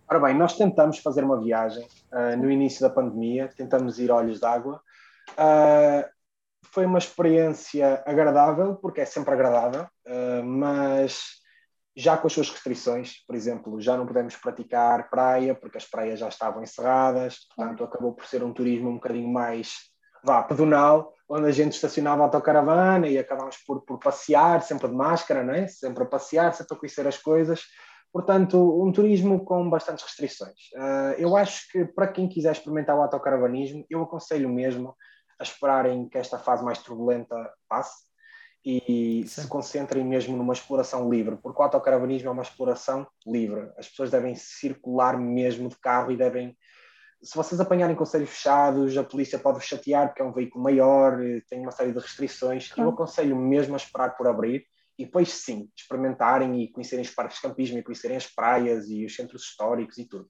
Ora 0.08 0.20
bem, 0.20 0.34
nós 0.34 0.56
tentamos 0.56 0.98
fazer 0.98 1.24
uma 1.24 1.40
viagem 1.40 1.86
uh, 2.12 2.36
no 2.36 2.50
início 2.50 2.80
da 2.80 2.90
pandemia, 2.92 3.48
tentamos 3.56 3.98
ir 3.98 4.10
Olhos 4.10 4.38
d'Água. 4.38 4.82
Uh, 5.30 6.06
foi 6.72 6.84
uma 6.84 6.98
experiência 6.98 8.02
agradável, 8.04 8.76
porque 8.76 9.00
é 9.00 9.04
sempre 9.04 9.32
agradável, 9.32 9.86
uh, 10.06 10.44
mas 10.44 11.40
já 11.96 12.16
com 12.16 12.26
as 12.26 12.32
suas 12.32 12.50
restrições, 12.50 13.24
por 13.26 13.36
exemplo, 13.36 13.80
já 13.80 13.96
não 13.96 14.06
podemos 14.06 14.36
praticar 14.36 15.08
praia, 15.10 15.54
porque 15.54 15.78
as 15.78 15.86
praias 15.86 16.18
já 16.18 16.28
estavam 16.28 16.62
encerradas, 16.62 17.46
portanto 17.54 17.84
acabou 17.84 18.14
por 18.14 18.26
ser 18.26 18.42
um 18.42 18.52
turismo 18.52 18.90
um 18.90 18.94
bocadinho 18.94 19.28
mais, 19.28 19.76
vá, 20.24 20.42
pedonal, 20.42 21.12
onde 21.32 21.48
a 21.48 21.50
gente 21.50 21.72
estacionava 21.72 22.22
a 22.22 22.26
autocaravana 22.26 23.08
e 23.08 23.18
acabámos 23.18 23.56
por, 23.66 23.80
por 23.82 23.98
passear, 23.98 24.62
sempre 24.62 24.88
de 24.88 24.94
máscara, 24.94 25.42
não 25.42 25.54
é? 25.54 25.66
sempre 25.66 26.02
a 26.02 26.06
passear, 26.06 26.52
sempre 26.52 26.76
a 26.76 26.78
conhecer 26.78 27.06
as 27.06 27.16
coisas. 27.16 27.62
Portanto, 28.12 28.58
um 28.82 28.92
turismo 28.92 29.42
com 29.42 29.70
bastantes 29.70 30.04
restrições. 30.04 30.68
Uh, 30.74 31.14
eu 31.16 31.34
acho 31.34 31.72
que 31.72 31.86
para 31.86 32.08
quem 32.08 32.28
quiser 32.28 32.52
experimentar 32.52 32.94
o 32.94 33.00
autocaravanismo, 33.00 33.86
eu 33.88 34.02
aconselho 34.02 34.50
mesmo 34.50 34.94
a 35.40 35.42
esperarem 35.42 36.06
que 36.06 36.18
esta 36.18 36.38
fase 36.38 36.62
mais 36.62 36.78
turbulenta 36.80 37.34
passe 37.66 38.04
e 38.62 39.24
Sim. 39.26 39.42
se 39.42 39.48
concentrem 39.48 40.04
mesmo 40.04 40.36
numa 40.36 40.52
exploração 40.52 41.10
livre, 41.10 41.38
porque 41.42 41.60
o 41.60 41.64
autocaravanismo 41.64 42.28
é 42.28 42.32
uma 42.32 42.42
exploração 42.42 43.06
livre. 43.26 43.70
As 43.78 43.88
pessoas 43.88 44.10
devem 44.10 44.34
circular 44.34 45.18
mesmo 45.18 45.70
de 45.70 45.78
carro 45.78 46.12
e 46.12 46.16
devem 46.16 46.54
se 47.22 47.36
vocês 47.36 47.60
apanharem 47.60 47.94
conselhos 47.94 48.30
fechados, 48.30 48.96
a 48.96 49.04
polícia 49.04 49.38
pode 49.38 49.58
vos 49.58 49.66
chatear 49.66 50.08
porque 50.08 50.22
é 50.22 50.24
um 50.24 50.32
veículo 50.32 50.64
maior, 50.64 51.18
tem 51.48 51.60
uma 51.60 51.70
série 51.70 51.92
de 51.92 51.98
restrições. 51.98 52.70
Eu 52.76 52.90
aconselho 52.90 53.36
mesmo 53.36 53.74
a 53.74 53.76
esperar 53.76 54.16
por 54.16 54.26
abrir 54.26 54.64
e 54.98 55.04
depois 55.04 55.30
sim, 55.32 55.68
experimentarem 55.76 56.62
e 56.62 56.68
conhecerem 56.68 57.04
os 57.04 57.10
parques 57.10 57.36
de 57.36 57.42
campismo 57.42 57.78
e 57.78 57.82
conhecerem 57.82 58.16
as 58.16 58.26
praias 58.26 58.88
e 58.88 59.04
os 59.04 59.14
centros 59.14 59.42
históricos 59.42 59.98
e 59.98 60.04
tudo. 60.04 60.28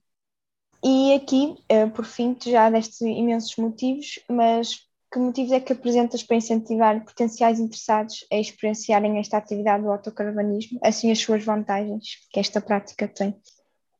E 0.84 1.14
aqui, 1.14 1.54
eh, 1.68 1.86
por 1.86 2.04
fim, 2.04 2.36
já 2.44 2.68
deste 2.68 3.04
imensos 3.04 3.56
motivos, 3.56 4.18
mas 4.28 4.80
que 5.12 5.18
motivos 5.18 5.52
é 5.52 5.60
que 5.60 5.72
apresentas 5.72 6.22
para 6.22 6.36
incentivar 6.36 7.04
potenciais 7.04 7.60
interessados 7.60 8.26
a 8.32 8.36
experienciarem 8.36 9.18
esta 9.18 9.36
atividade 9.36 9.84
do 9.84 9.90
autocaravanismo, 9.90 10.80
assim 10.82 11.10
as 11.10 11.20
suas 11.20 11.44
vantagens 11.44 12.26
que 12.32 12.40
esta 12.40 12.60
prática 12.60 13.06
tem? 13.06 13.38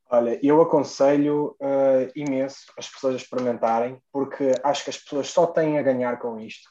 Olha, 0.09 0.39
eu 0.43 0.61
aconselho 0.61 1.55
uh, 1.59 2.11
imenso 2.15 2.71
as 2.77 2.87
pessoas 2.87 3.15
a 3.15 3.17
experimentarem, 3.17 3.99
porque 4.11 4.51
acho 4.63 4.83
que 4.83 4.89
as 4.89 4.97
pessoas 4.97 5.29
só 5.29 5.47
têm 5.47 5.79
a 5.79 5.81
ganhar 5.81 6.19
com 6.19 6.39
isto. 6.39 6.69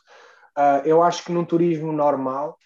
Uh, 0.57 0.87
eu 0.87 1.03
acho 1.03 1.25
que 1.25 1.33
num 1.33 1.45
turismo 1.45 1.93
normal, 1.93 2.57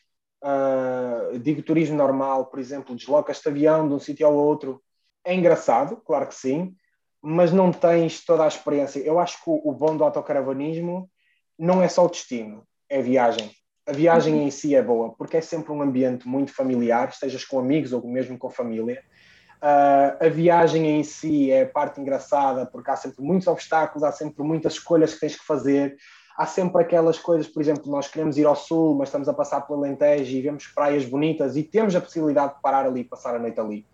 uh, 0.44 1.38
digo 1.38 1.62
turismo 1.62 1.96
normal, 1.96 2.46
por 2.46 2.58
exemplo, 2.58 2.94
deslocas-te 2.94 3.44
de 3.44 3.48
avião 3.50 3.88
de 3.88 3.94
um 3.94 3.98
sítio 3.98 4.26
ao 4.26 4.34
outro, 4.34 4.82
é 5.24 5.34
engraçado, 5.34 5.96
claro 6.04 6.26
que 6.26 6.34
sim, 6.34 6.74
mas 7.22 7.52
não 7.52 7.72
tens 7.72 8.24
toda 8.24 8.44
a 8.44 8.48
experiência. 8.48 9.00
Eu 9.00 9.18
acho 9.18 9.42
que 9.42 9.50
o, 9.50 9.70
o 9.70 9.72
bom 9.72 9.96
do 9.96 10.04
autocaravanismo 10.04 11.10
não 11.58 11.82
é 11.82 11.88
só 11.88 12.04
o 12.04 12.08
destino, 12.08 12.66
é 12.88 12.98
a 12.98 13.02
viagem. 13.02 13.50
A 13.86 13.92
viagem 13.92 14.34
uhum. 14.34 14.42
em 14.42 14.50
si 14.50 14.74
é 14.74 14.82
boa, 14.82 15.14
porque 15.14 15.36
é 15.36 15.40
sempre 15.40 15.72
um 15.72 15.80
ambiente 15.80 16.26
muito 16.28 16.52
familiar, 16.52 17.08
estejas 17.08 17.44
com 17.44 17.58
amigos 17.58 17.92
ou 17.92 18.06
mesmo 18.06 18.36
com 18.36 18.50
família. 18.50 19.02
Uh, 19.62 20.26
a 20.26 20.28
viagem 20.28 20.86
em 20.86 21.02
si 21.02 21.50
é 21.50 21.62
a 21.62 21.68
parte 21.68 22.00
engraçada, 22.00 22.66
porque 22.66 22.90
há 22.90 22.96
sempre 22.96 23.22
muitos 23.22 23.48
obstáculos, 23.48 24.02
há 24.02 24.12
sempre 24.12 24.42
muitas 24.42 24.74
escolhas 24.74 25.14
que 25.14 25.20
tens 25.20 25.36
que 25.36 25.44
fazer. 25.44 25.96
Há 26.36 26.44
sempre 26.44 26.82
aquelas 26.82 27.18
coisas, 27.18 27.48
por 27.48 27.62
exemplo, 27.62 27.90
nós 27.90 28.08
queremos 28.08 28.36
ir 28.36 28.46
ao 28.46 28.54
sul, 28.54 28.94
mas 28.94 29.08
estamos 29.08 29.28
a 29.28 29.32
passar 29.32 29.62
pela 29.62 29.78
Alentejo 29.78 30.36
e 30.36 30.42
vemos 30.42 30.66
praias 30.66 31.04
bonitas 31.06 31.56
e 31.56 31.62
temos 31.62 31.96
a 31.96 32.00
possibilidade 32.00 32.54
de 32.54 32.60
parar 32.60 32.84
ali 32.84 33.00
e 33.00 33.04
passar 33.04 33.34
a 33.34 33.38
noite 33.38 33.58
ali. 33.58 33.86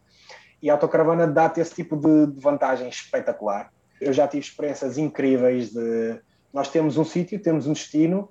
E 0.61 0.69
a 0.69 0.73
autocaravana 0.73 1.27
dá-te 1.27 1.61
esse 1.61 1.75
tipo 1.75 1.97
de, 1.97 2.27
de 2.27 2.41
vantagem 2.41 2.89
espetacular. 2.89 3.73
Eu 4.01 4.13
já 4.13 4.27
tive 4.27 4.45
experiências 4.45 4.99
incríveis 4.99 5.71
de 5.71 6.21
nós 6.53 6.69
temos 6.69 6.99
um 6.99 7.05
sítio, 7.05 7.41
temos 7.41 7.67
um 7.67 7.73
destino, 7.73 8.29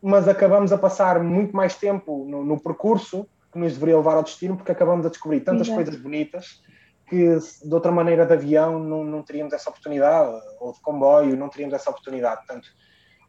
mas 0.00 0.28
acabamos 0.28 0.72
a 0.72 0.78
passar 0.78 1.22
muito 1.22 1.56
mais 1.56 1.74
tempo 1.74 2.24
no, 2.28 2.44
no, 2.44 2.60
percurso 2.60 3.26
que 3.52 3.58
nos 3.58 3.72
deveria 3.72 3.96
levar 3.96 4.16
ao 4.16 4.22
destino, 4.22 4.56
porque 4.56 4.70
acabamos 4.70 5.04
a 5.04 5.08
descobrir 5.08 5.40
tantas 5.40 5.66
Exato. 5.66 5.82
coisas 5.82 6.00
bonitas 6.00 6.62
que 7.06 7.38
de 7.64 7.72
outra 7.72 7.92
maneira 7.92 8.26
de 8.26 8.32
avião 8.32 8.78
não, 8.78 9.04
não 9.04 9.22
teríamos 9.22 9.52
essa 9.52 9.70
oportunidade, 9.70 10.42
ou 10.60 10.72
de 10.72 10.80
comboio 10.80 11.36
não 11.36 11.48
teríamos 11.48 11.74
essa 11.74 11.90
oportunidade. 11.90 12.44
Portanto, 12.44 12.68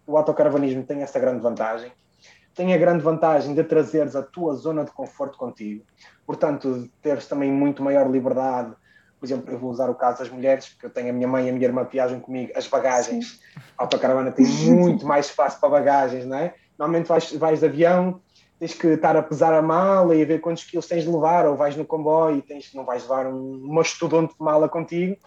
o 0.06 0.18
autocaravanismo 0.18 0.84
tem 0.84 1.02
essa 1.02 1.20
grande 1.20 1.42
vantagem. 1.42 1.92
Tem 2.56 2.74
a 2.74 2.78
grande 2.78 3.04
vantagem 3.04 3.54
de 3.54 3.64
trazeres 3.64 4.16
a 4.16 4.24
tua 4.24 4.56
zona 4.56 4.84
de 4.84 4.92
conforto 4.92 5.38
contigo. 5.38 5.86
Portanto, 6.26 6.82
de 6.82 6.88
teres 7.02 7.28
também 7.28 7.52
muito 7.52 7.84
maior 7.84 8.10
liberdade 8.10 8.76
por 9.20 9.26
exemplo, 9.26 9.52
eu 9.52 9.58
vou 9.58 9.72
usar 9.72 9.90
o 9.90 9.96
caso 9.96 10.20
das 10.20 10.30
mulheres, 10.30 10.70
porque 10.70 10.86
eu 10.86 10.90
tenho 10.90 11.10
a 11.10 11.14
minha 11.14 11.28
mãe 11.28 11.48
e 11.48 11.50
a 11.50 11.54
minha 11.54 11.66
irmã 11.66 11.84
viajam 11.84 12.20
comigo, 12.20 12.52
as 12.56 12.68
bagagens. 12.68 13.32
Sim. 13.32 13.62
A 13.78 13.84
autocaravana 13.84 14.32
tem 14.32 14.46
muito 14.46 15.06
mais 15.06 15.28
espaço 15.28 15.60
para 15.60 15.70
bagagens, 15.70 16.26
não 16.26 16.38
é? 16.38 16.54
Normalmente 16.78 17.08
vais, 17.08 17.34
vais 17.34 17.60
de 17.60 17.66
avião, 17.66 18.22
tens 18.60 18.74
que 18.74 18.88
estar 18.88 19.16
a 19.16 19.22
pesar 19.22 19.54
a 19.54 19.62
mala 19.62 20.16
e 20.16 20.22
a 20.22 20.26
ver 20.26 20.42
quantos 20.42 20.64
quilos 20.64 20.88
tens 20.88 21.04
de 21.04 21.10
levar, 21.10 21.46
ou 21.46 21.56
vais 21.56 21.76
no 21.76 21.86
comboio 21.86 22.38
e 22.38 22.42
tens, 22.42 22.74
não 22.74 22.86
vais 22.86 23.04
levar 23.04 23.28
um, 23.28 23.64
uma 23.64 23.82
estudante 23.82 24.34
de 24.34 24.44
mala 24.44 24.68
contigo. 24.68 25.18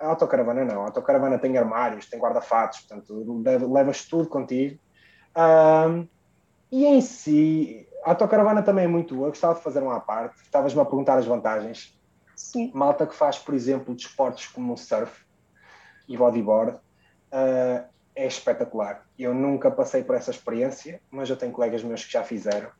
A 0.00 0.08
autocaravana 0.08 0.64
não, 0.64 0.82
a 0.82 0.86
autocaravana 0.86 1.38
tem 1.38 1.56
armários, 1.56 2.06
tem 2.06 2.18
guarda-fatos, 2.18 2.80
portanto 2.80 3.42
levas 3.72 4.04
tudo 4.04 4.28
contigo. 4.28 4.78
Um, 5.36 6.08
e 6.70 6.84
em 6.84 7.00
si, 7.00 7.86
a 8.04 8.10
autocaravana 8.10 8.62
também 8.62 8.84
é 8.84 8.88
muito 8.88 9.14
boa, 9.14 9.28
gostava 9.28 9.54
de 9.54 9.62
fazer 9.62 9.80
uma 9.80 10.00
parte, 10.00 10.42
estavas-me 10.42 10.80
a 10.80 10.84
perguntar 10.84 11.18
as 11.18 11.26
vantagens. 11.26 11.96
Sim. 12.34 12.72
Malta 12.74 13.06
que 13.06 13.14
faz, 13.14 13.38
por 13.38 13.54
exemplo, 13.54 13.94
desportos 13.94 14.46
como 14.46 14.76
surf 14.76 15.24
e 16.08 16.16
bodyboard, 16.16 16.76
uh, 16.76 17.93
é 18.16 18.26
espetacular. 18.26 19.04
Eu 19.18 19.34
nunca 19.34 19.70
passei 19.70 20.02
por 20.02 20.14
essa 20.14 20.30
experiência, 20.30 21.00
mas 21.10 21.28
eu 21.28 21.36
tenho 21.36 21.52
colegas 21.52 21.82
meus 21.82 22.04
que 22.04 22.12
já 22.12 22.22
fizeram 22.22 22.70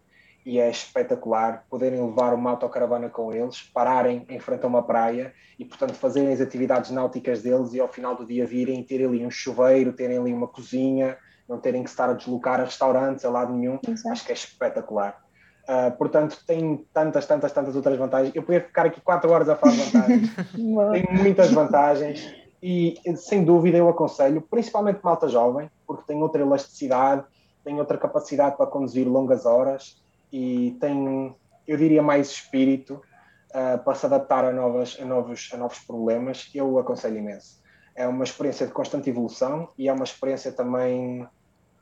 e 0.46 0.60
é 0.60 0.68
espetacular 0.68 1.64
poderem 1.70 2.04
levar 2.04 2.34
uma 2.34 2.50
autocaravana 2.50 3.08
com 3.08 3.32
eles, 3.32 3.62
pararem 3.62 4.26
em 4.28 4.38
frente 4.38 4.64
a 4.64 4.68
uma 4.68 4.82
praia 4.82 5.32
e, 5.58 5.64
portanto, 5.64 5.94
fazerem 5.94 6.32
as 6.32 6.40
atividades 6.40 6.90
náuticas 6.90 7.42
deles 7.42 7.72
e 7.72 7.80
ao 7.80 7.88
final 7.88 8.14
do 8.14 8.26
dia 8.26 8.46
virem 8.46 8.80
e 8.80 8.84
terem 8.84 9.06
ali 9.06 9.26
um 9.26 9.30
chuveiro, 9.30 9.92
terem 9.92 10.18
ali 10.18 10.32
uma 10.32 10.46
cozinha, 10.46 11.16
não 11.48 11.58
terem 11.58 11.82
que 11.82 11.88
estar 11.88 12.10
a 12.10 12.12
deslocar 12.12 12.60
a 12.60 12.64
restaurantes 12.64 13.24
a 13.24 13.30
lado 13.30 13.54
nenhum. 13.54 13.78
Exato. 13.88 14.10
Acho 14.10 14.26
que 14.26 14.32
é 14.32 14.34
espetacular. 14.34 15.22
Uh, 15.62 15.96
portanto, 15.96 16.38
tem 16.46 16.86
tantas, 16.92 17.26
tantas, 17.26 17.50
tantas 17.50 17.74
outras 17.74 17.96
vantagens. 17.96 18.34
Eu 18.34 18.42
podia 18.42 18.60
ficar 18.60 18.84
aqui 18.84 19.00
quatro 19.00 19.30
horas 19.30 19.48
a 19.48 19.56
falar 19.56 19.72
de 19.72 19.80
vantagens. 19.80 20.30
tem 20.92 21.22
muitas 21.22 21.50
vantagens 21.50 22.43
e, 22.66 22.98
sem 23.18 23.44
dúvida, 23.44 23.76
eu 23.76 23.90
aconselho, 23.90 24.40
principalmente 24.40 25.00
malta 25.02 25.28
jovem, 25.28 25.70
porque 25.86 26.04
tem 26.06 26.22
outra 26.22 26.40
elasticidade, 26.40 27.26
tem 27.62 27.78
outra 27.78 27.98
capacidade 27.98 28.56
para 28.56 28.66
conduzir 28.66 29.06
longas 29.06 29.44
horas 29.44 30.02
e 30.32 30.74
tem, 30.80 31.36
eu 31.68 31.76
diria, 31.76 32.02
mais 32.02 32.30
espírito 32.30 33.02
uh, 33.50 33.84
para 33.84 33.94
se 33.94 34.06
adaptar 34.06 34.46
a, 34.46 34.50
novas, 34.50 34.96
a, 34.98 35.04
novos, 35.04 35.50
a 35.52 35.58
novos 35.58 35.78
problemas. 35.80 36.50
Eu 36.54 36.78
aconselho 36.78 37.18
imenso. 37.18 37.62
É 37.94 38.08
uma 38.08 38.24
experiência 38.24 38.66
de 38.66 38.72
constante 38.72 39.10
evolução 39.10 39.68
e 39.76 39.86
é 39.86 39.92
uma 39.92 40.04
experiência 40.04 40.50
também 40.50 41.28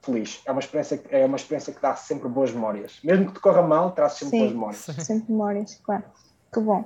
feliz. 0.02 0.42
É 0.44 0.50
uma 0.50 0.60
experiência, 0.60 1.00
é 1.10 1.24
uma 1.24 1.36
experiência 1.36 1.72
que 1.72 1.80
dá 1.80 1.94
sempre 1.94 2.28
boas 2.28 2.50
memórias. 2.50 2.98
Mesmo 3.04 3.26
que 3.26 3.34
te 3.34 3.40
corra 3.40 3.62
mal, 3.62 3.92
traz 3.92 4.14
sempre 4.14 4.30
Sim, 4.30 4.38
boas 4.40 4.52
memórias. 4.52 4.80
Sempre 5.06 5.30
memórias, 5.30 5.80
claro. 5.84 6.02
Que 6.52 6.58
bom. 6.58 6.84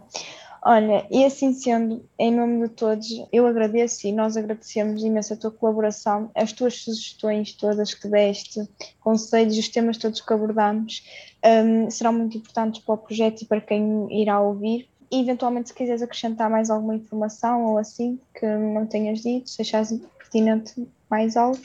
Olha, 0.68 1.06
e 1.12 1.24
assim 1.24 1.52
sendo, 1.52 2.04
em 2.18 2.34
nome 2.34 2.66
de 2.66 2.74
todos, 2.74 3.06
eu 3.32 3.46
agradeço 3.46 4.04
e 4.04 4.10
nós 4.10 4.36
agradecemos 4.36 5.04
imenso 5.04 5.32
a 5.32 5.36
tua 5.36 5.52
colaboração, 5.52 6.28
as 6.34 6.52
tuas 6.52 6.82
sugestões 6.82 7.52
todas 7.52 7.94
que 7.94 8.08
deste, 8.08 8.68
conselhos, 8.98 9.56
os 9.56 9.68
temas 9.68 9.96
todos 9.96 10.20
que 10.20 10.32
abordamos, 10.32 11.04
um, 11.44 11.88
serão 11.88 12.12
muito 12.14 12.38
importantes 12.38 12.82
para 12.82 12.94
o 12.96 12.98
projeto 12.98 13.42
e 13.42 13.44
para 13.44 13.60
quem 13.60 14.08
irá 14.10 14.40
ouvir. 14.40 14.88
E 15.08 15.20
eventualmente, 15.20 15.68
se 15.68 15.74
quiseres 15.74 16.02
acrescentar 16.02 16.50
mais 16.50 16.68
alguma 16.68 16.96
informação 16.96 17.64
ou 17.66 17.78
assim 17.78 18.18
que 18.34 18.44
não 18.44 18.86
tenhas 18.86 19.20
dito, 19.20 19.48
se 19.48 19.62
achares 19.62 19.96
pertinente 20.18 20.84
mais 21.08 21.36
algo. 21.36 21.60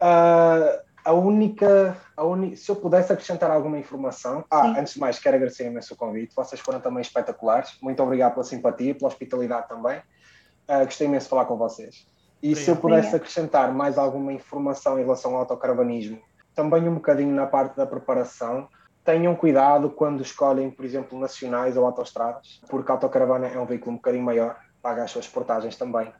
Uh, 0.00 0.80
a 1.04 1.12
única, 1.12 1.96
a 2.16 2.24
uni... 2.24 2.56
se 2.56 2.70
eu 2.70 2.76
pudesse 2.76 3.12
acrescentar 3.12 3.50
alguma 3.50 3.78
informação, 3.78 4.44
ah, 4.50 4.66
antes 4.78 4.94
de 4.94 5.00
mais, 5.00 5.18
quero 5.18 5.36
agradecer 5.36 5.66
imenso 5.66 5.94
o 5.94 5.96
convite, 5.96 6.34
vocês 6.34 6.60
foram 6.60 6.80
também 6.80 7.00
espetaculares, 7.00 7.76
muito 7.82 8.02
obrigado 8.02 8.34
pela 8.34 8.44
simpatia, 8.44 8.94
pela 8.94 9.08
hospitalidade 9.08 9.68
também, 9.68 9.98
uh, 9.98 10.84
gostei 10.84 11.06
imenso 11.06 11.26
de 11.26 11.30
falar 11.30 11.44
com 11.46 11.56
vocês. 11.56 12.06
E 12.42 12.48
obrigado. 12.48 12.64
se 12.64 12.70
eu 12.70 12.76
pudesse 12.76 13.08
obrigado. 13.08 13.20
acrescentar 13.20 13.72
mais 13.72 13.98
alguma 13.98 14.32
informação 14.32 14.98
em 14.98 15.02
relação 15.02 15.32
ao 15.32 15.38
autocaravanismo, 15.38 16.20
também 16.54 16.88
um 16.88 16.94
bocadinho 16.94 17.34
na 17.34 17.46
parte 17.46 17.76
da 17.76 17.86
preparação, 17.86 18.68
tenham 19.04 19.34
cuidado 19.34 19.90
quando 19.90 20.22
escolhem, 20.22 20.70
por 20.70 20.84
exemplo, 20.84 21.18
nacionais 21.18 21.76
ou 21.76 21.84
autoestradas, 21.84 22.60
porque 22.68 22.90
a 22.90 22.94
autocaravana 22.94 23.48
é 23.48 23.58
um 23.58 23.66
veículo 23.66 23.92
um 23.92 23.96
bocadinho 23.96 24.24
maior, 24.24 24.56
paga 24.80 25.02
as 25.02 25.10
suas 25.10 25.26
portagens 25.26 25.76
também 25.76 26.12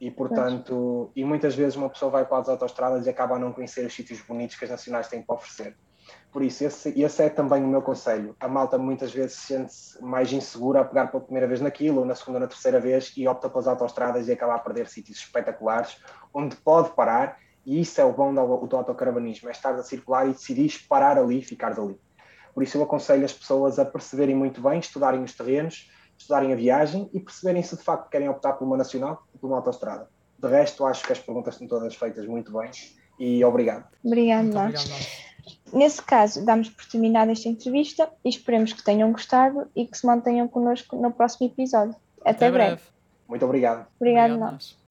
e 0.00 0.10
portanto, 0.10 1.10
e 1.16 1.24
muitas 1.24 1.54
vezes 1.54 1.76
uma 1.76 1.88
pessoa 1.88 2.10
vai 2.10 2.24
para 2.24 2.38
as 2.38 2.48
autostradas 2.48 3.06
e 3.06 3.10
acaba 3.10 3.36
a 3.36 3.38
não 3.38 3.52
conhecer 3.52 3.86
os 3.86 3.94
sítios 3.94 4.20
bonitos 4.20 4.56
que 4.56 4.64
as 4.64 4.70
nacionais 4.70 5.08
têm 5.08 5.22
para 5.22 5.36
oferecer. 5.36 5.76
Por 6.30 6.42
isso, 6.42 6.64
esse, 6.64 7.00
esse 7.00 7.22
é 7.22 7.28
também 7.28 7.64
o 7.64 7.66
meu 7.66 7.82
conselho. 7.82 8.36
A 8.38 8.46
malta 8.46 8.76
muitas 8.76 9.12
vezes 9.12 9.36
sente-se 9.36 10.02
mais 10.02 10.32
insegura 10.32 10.80
a 10.80 10.84
pegar 10.84 11.06
pela 11.08 11.22
primeira 11.22 11.46
vez 11.46 11.60
naquilo, 11.60 12.00
ou 12.00 12.04
na 12.04 12.14
segunda 12.14 12.36
ou 12.36 12.40
na 12.42 12.46
terceira 12.46 12.78
vez, 12.78 13.12
e 13.16 13.26
opta 13.26 13.48
pelas 13.48 13.66
autostradas 13.66 14.28
e 14.28 14.32
acaba 14.32 14.54
a 14.54 14.58
perder 14.58 14.86
sítios 14.86 15.18
espetaculares, 15.18 15.96
onde 16.32 16.54
pode 16.56 16.90
parar, 16.90 17.38
e 17.64 17.80
isso 17.80 18.00
é 18.00 18.04
o 18.04 18.12
bom 18.12 18.32
do, 18.32 18.66
do 18.66 18.76
autocaravanismo, 18.76 19.48
é 19.48 19.52
estar 19.52 19.74
a 19.74 19.82
circular 19.82 20.28
e 20.28 20.32
decidir 20.32 20.86
parar 20.88 21.18
ali 21.18 21.38
e 21.38 21.42
ficar 21.42 21.72
ali. 21.78 21.98
Por 22.54 22.62
isso 22.62 22.78
eu 22.78 22.82
aconselho 22.82 23.24
as 23.24 23.32
pessoas 23.32 23.78
a 23.78 23.84
perceberem 23.84 24.34
muito 24.34 24.60
bem, 24.60 24.78
estudarem 24.78 25.22
os 25.22 25.34
terrenos, 25.34 25.90
estudarem 26.18 26.52
a 26.52 26.56
viagem 26.56 27.08
e 27.12 27.20
perceberem 27.20 27.62
se 27.62 27.76
de 27.76 27.82
facto 27.82 28.08
querem 28.08 28.28
optar 28.28 28.54
por 28.54 28.64
uma 28.64 28.76
nacional 28.76 29.26
ou 29.32 29.40
por 29.40 29.46
uma 29.48 29.56
autostrada. 29.56 30.08
De 30.38 30.48
resto, 30.48 30.84
acho 30.84 31.04
que 31.06 31.12
as 31.12 31.18
perguntas 31.18 31.54
estão 31.54 31.66
todas 31.66 31.94
feitas 31.94 32.26
muito 32.26 32.52
bem 32.52 32.70
e 33.18 33.44
obrigado. 33.44 33.86
Obrigado, 34.04 34.46
nós. 34.46 35.26
Nesse 35.72 36.02
caso, 36.02 36.44
damos 36.44 36.68
por 36.68 36.84
terminada 36.86 37.32
esta 37.32 37.48
entrevista 37.48 38.10
e 38.24 38.28
esperemos 38.28 38.72
que 38.72 38.82
tenham 38.82 39.12
gostado 39.12 39.68
e 39.74 39.86
que 39.86 39.96
se 39.96 40.06
mantenham 40.06 40.48
connosco 40.48 40.96
no 40.96 41.12
próximo 41.12 41.46
episódio. 41.46 41.96
Até, 42.20 42.30
Até 42.30 42.50
breve. 42.50 42.74
breve. 42.74 42.82
Muito 43.28 43.44
obrigado. 43.44 43.86
Obrigado, 43.98 44.32
obrigado 44.32 44.52
nós. 44.52 44.85